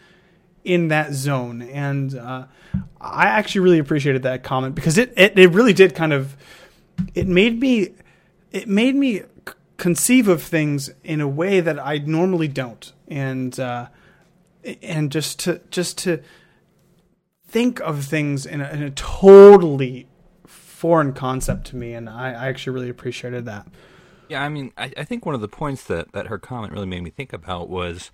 [0.63, 1.61] in that zone.
[1.61, 2.45] And uh,
[2.99, 6.35] I actually really appreciated that comment because it, it it really did kind of
[7.13, 7.93] it made me
[8.51, 9.23] it made me
[9.77, 13.87] conceive of things in a way that I normally don't, and uh,
[14.81, 16.21] and just to just to
[17.47, 20.07] think of things in a, in a totally
[20.45, 23.67] foreign concept to me, and I, I actually really appreciated that.
[24.29, 26.85] Yeah, I mean, I, I think one of the points that, that her comment really
[26.85, 28.11] made me think about was,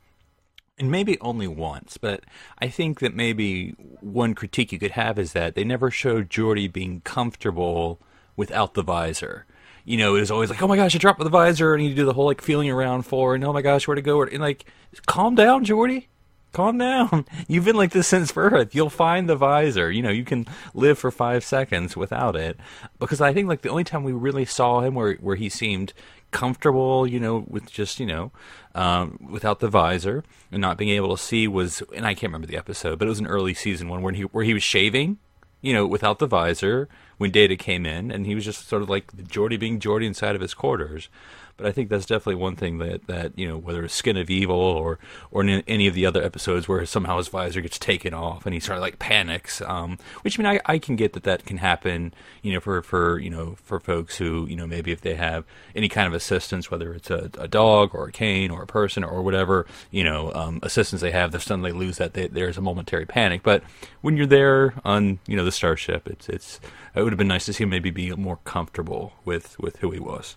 [0.77, 2.23] and maybe only once, but
[2.59, 6.71] I think that maybe one critique you could have is that they never showed Geordi
[6.71, 7.99] being comfortable
[8.35, 9.45] without the visor
[9.85, 11.93] you know, it was always like, oh my gosh, I dropped the visor, and you
[11.93, 14.23] do the whole like feeling around for, and oh my gosh, where to go?
[14.23, 14.65] And like,
[15.05, 16.07] calm down, Geordi.
[16.53, 17.25] Calm down.
[17.47, 18.75] You've been like this since birth.
[18.75, 19.91] You'll find the visor.
[19.91, 22.57] You know, you can live for five seconds without it.
[22.99, 25.93] Because I think like the only time we really saw him where where he seemed
[26.29, 28.31] comfortable, you know, with just you know,
[28.75, 32.47] um, without the visor and not being able to see was, and I can't remember
[32.47, 35.17] the episode, but it was an early season one where he where he was shaving,
[35.63, 36.87] you know, without the visor
[37.17, 40.35] when Data came in, and he was just sort of like Geordi being Geordi inside
[40.35, 41.09] of his quarters.
[41.55, 44.29] But I think that's definitely one thing that, that you know, whether it's Skin of
[44.29, 44.97] Evil or
[45.29, 48.59] or any of the other episodes where somehow his visor gets taken off and he
[48.59, 49.61] sort of like panics.
[49.61, 52.81] Um, which I mean, I, I can get that that can happen, you know, for
[52.81, 55.45] for you know for folks who you know maybe if they have
[55.75, 59.03] any kind of assistance, whether it's a, a dog or a cane or a person
[59.03, 62.13] or whatever you know um, assistance they have, they suddenly lose that.
[62.13, 63.43] They, there's a momentary panic.
[63.43, 63.63] But
[64.01, 66.59] when you're there on you know the starship, it's it's
[66.95, 69.91] it would have been nice to see him maybe be more comfortable with with who
[69.91, 70.35] he was.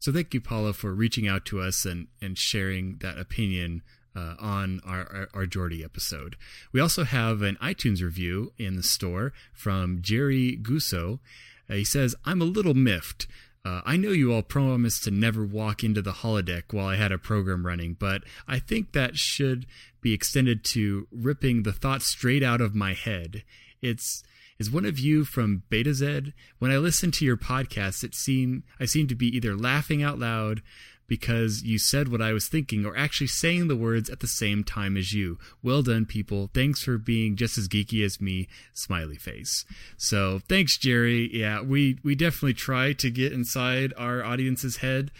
[0.00, 3.82] So thank you, Paula, for reaching out to us and and sharing that opinion
[4.16, 6.36] uh, on our, our, our episode.
[6.72, 11.20] We also have an iTunes review in the store from Jerry Gusso.
[11.68, 13.26] Uh, he says, "I'm a little miffed."
[13.62, 17.12] Uh, I know you all promised to never walk into the holodeck while I had
[17.12, 19.66] a program running, but I think that should
[20.00, 23.44] be extended to ripping the thoughts straight out of my head.
[23.82, 24.24] It's
[24.60, 26.32] is one of you from Betazed.
[26.58, 30.18] When I listen to your podcast, it seem I seem to be either laughing out
[30.18, 30.60] loud
[31.08, 34.62] because you said what I was thinking or actually saying the words at the same
[34.62, 35.38] time as you.
[35.60, 36.50] Well done, people.
[36.54, 38.46] Thanks for being just as geeky as me.
[38.74, 39.64] Smiley face.
[39.96, 41.28] So thanks, Jerry.
[41.32, 45.10] Yeah, we, we definitely try to get inside our audience's head.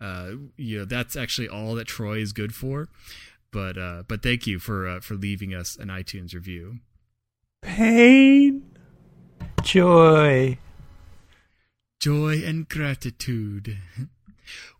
[0.00, 2.88] Uh, you know, that's actually all that Troi is good for.
[3.50, 6.78] But uh, but thank you for uh, for leaving us an iTunes review.
[7.62, 8.69] Pain
[9.62, 10.58] joy,
[12.00, 13.78] joy, and gratitude.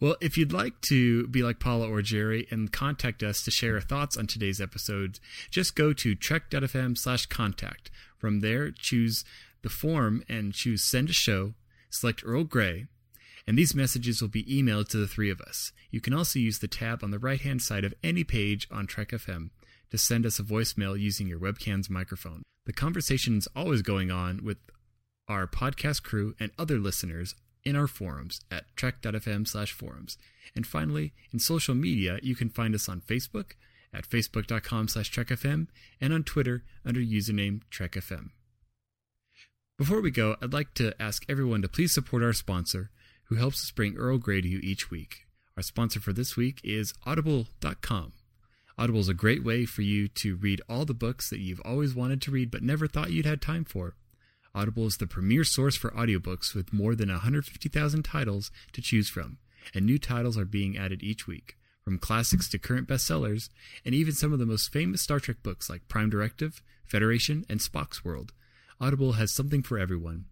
[0.00, 3.80] Well, if you'd like to be like Paula or Jerry and contact us to share
[3.80, 5.20] thoughts on today's episodes,
[5.50, 7.90] just go to trek.fm slash contact.
[8.18, 9.24] From there, choose
[9.62, 11.54] the form and choose send a show,
[11.90, 12.86] select Earl Grey,
[13.46, 15.72] and these messages will be emailed to the three of us.
[15.90, 18.86] You can also use the tab on the right hand side of any page on
[18.86, 19.50] Trek FM
[19.90, 22.42] to send us a voicemail using your webcam's microphone.
[22.70, 24.58] The conversation is always going on with
[25.26, 30.16] our podcast crew and other listeners in our forums at trek.fm slash forums.
[30.54, 33.54] And finally, in social media, you can find us on Facebook
[33.92, 35.66] at facebook.com slash trekfm
[36.00, 38.30] and on Twitter under username trekfm.
[39.76, 42.90] Before we go, I'd like to ask everyone to please support our sponsor,
[43.24, 45.26] who helps us bring Earl Grey to you each week.
[45.56, 48.12] Our sponsor for this week is audible.com.
[48.80, 51.94] Audible is a great way for you to read all the books that you've always
[51.94, 53.94] wanted to read but never thought you'd had time for.
[54.54, 59.36] Audible is the premier source for audiobooks with more than 150,000 titles to choose from,
[59.74, 61.58] and new titles are being added each week.
[61.84, 63.48] from classics to current bestsellers,
[63.84, 67.60] and even some of the most famous Star Trek books like Prime Directive, Federation, and
[67.60, 68.32] Spock's World.
[68.80, 70.26] Audible has something for everyone.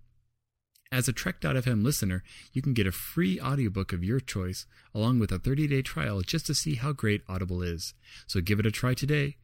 [0.90, 4.64] As a Trek.fm listener, you can get a free audiobook of your choice
[4.94, 7.92] along with a 30-day trial just to see how great Audible is.
[8.26, 9.36] So give it a try today.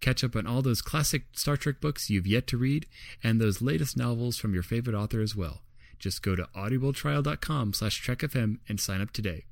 [0.00, 2.86] Catch up on all those classic Star Trek books you've yet to read
[3.22, 5.62] and those latest novels from your favorite author as well.
[5.98, 9.44] Just go to audibletrial.com slash trekfm and sign up today.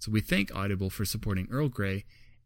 [0.00, 2.04] So we thank Audible for supporting Earl Grey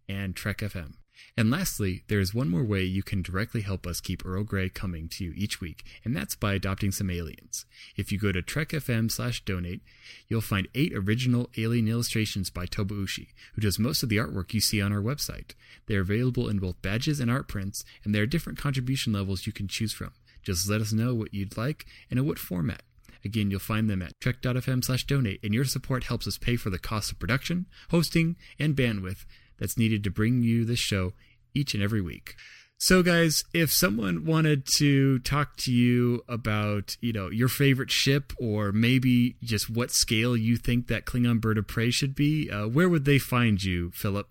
[0.09, 1.00] and Trek FM.
[1.37, 4.69] And lastly, there is one more way you can directly help us keep Earl Grey
[4.69, 7.65] coming to you each week, and that's by adopting some aliens.
[7.97, 9.81] If you go to trekfm slash donate,
[10.29, 14.53] you'll find eight original alien illustrations by Toba Ushi, who does most of the artwork
[14.53, 15.53] you see on our website.
[15.87, 19.53] They're available in both badges and art prints, and there are different contribution levels you
[19.53, 20.13] can choose from.
[20.43, 22.83] Just let us know what you'd like and in what format.
[23.25, 26.71] Again, you'll find them at trek.fm slash donate, and your support helps us pay for
[26.71, 29.27] the cost of production, hosting, and bandwidth
[29.61, 31.13] that's needed to bring you this show
[31.55, 32.35] each and every week.
[32.83, 38.33] So, guys, if someone wanted to talk to you about, you know, your favorite ship
[38.41, 42.67] or maybe just what scale you think that Klingon bird of prey should be, uh,
[42.67, 44.29] where would they find you, Phillip?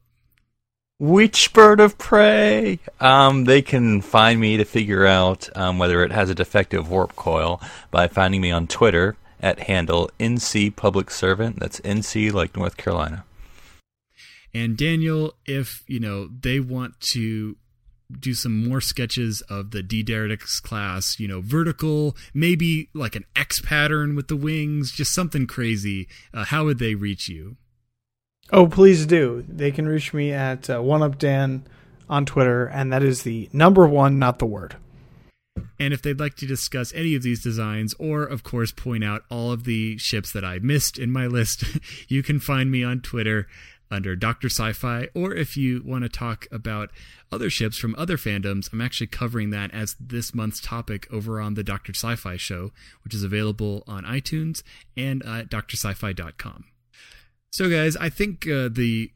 [0.97, 2.79] Which bird of prey?
[2.99, 7.15] Um, they can find me to figure out um, whether it has a defective warp
[7.15, 7.61] coil
[7.91, 11.59] by finding me on Twitter at handle NC Public Servant.
[11.59, 13.25] That's NC like North Carolina.
[14.53, 17.57] And Daniel, if you know they want to
[18.17, 23.25] do some more sketches of the D Deridex class, you know, vertical, maybe like an
[23.35, 26.07] X pattern with the wings, just something crazy.
[26.33, 27.57] Uh, how would they reach you?
[28.51, 29.45] Oh, please do.
[29.47, 31.61] They can reach me at uh, OneUpDan
[32.09, 34.75] on Twitter, and that is the number one, not the word.
[35.79, 39.21] And if they'd like to discuss any of these designs, or of course point out
[39.29, 41.63] all of the ships that I missed in my list,
[42.07, 43.47] you can find me on Twitter
[43.91, 44.47] under Dr.
[44.47, 46.91] Sci Fi, or if you want to talk about
[47.31, 51.55] other ships from other fandoms, I'm actually covering that as this month's topic over on
[51.55, 51.93] the Dr.
[51.93, 52.71] Sci Fi show,
[53.03, 54.63] which is available on iTunes
[54.95, 56.65] and at drsci-fi.com.
[57.51, 59.11] So, guys, I think uh, the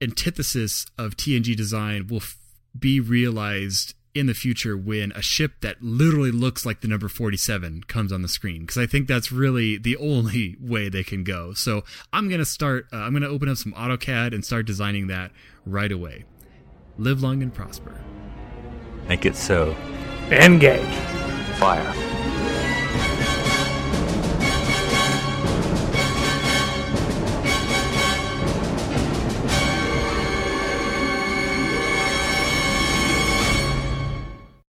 [0.00, 2.38] antithesis of TNG design will f-
[2.78, 7.84] be realized in the future when a ship that literally looks like the number 47
[7.84, 11.52] comes on the screen because i think that's really the only way they can go
[11.54, 11.82] so
[12.12, 15.06] i'm going to start uh, i'm going to open up some autocad and start designing
[15.06, 15.30] that
[15.64, 16.24] right away
[16.98, 17.98] live long and prosper
[19.08, 19.76] Make it so.
[20.30, 20.94] Engage.
[21.58, 22.41] Fire.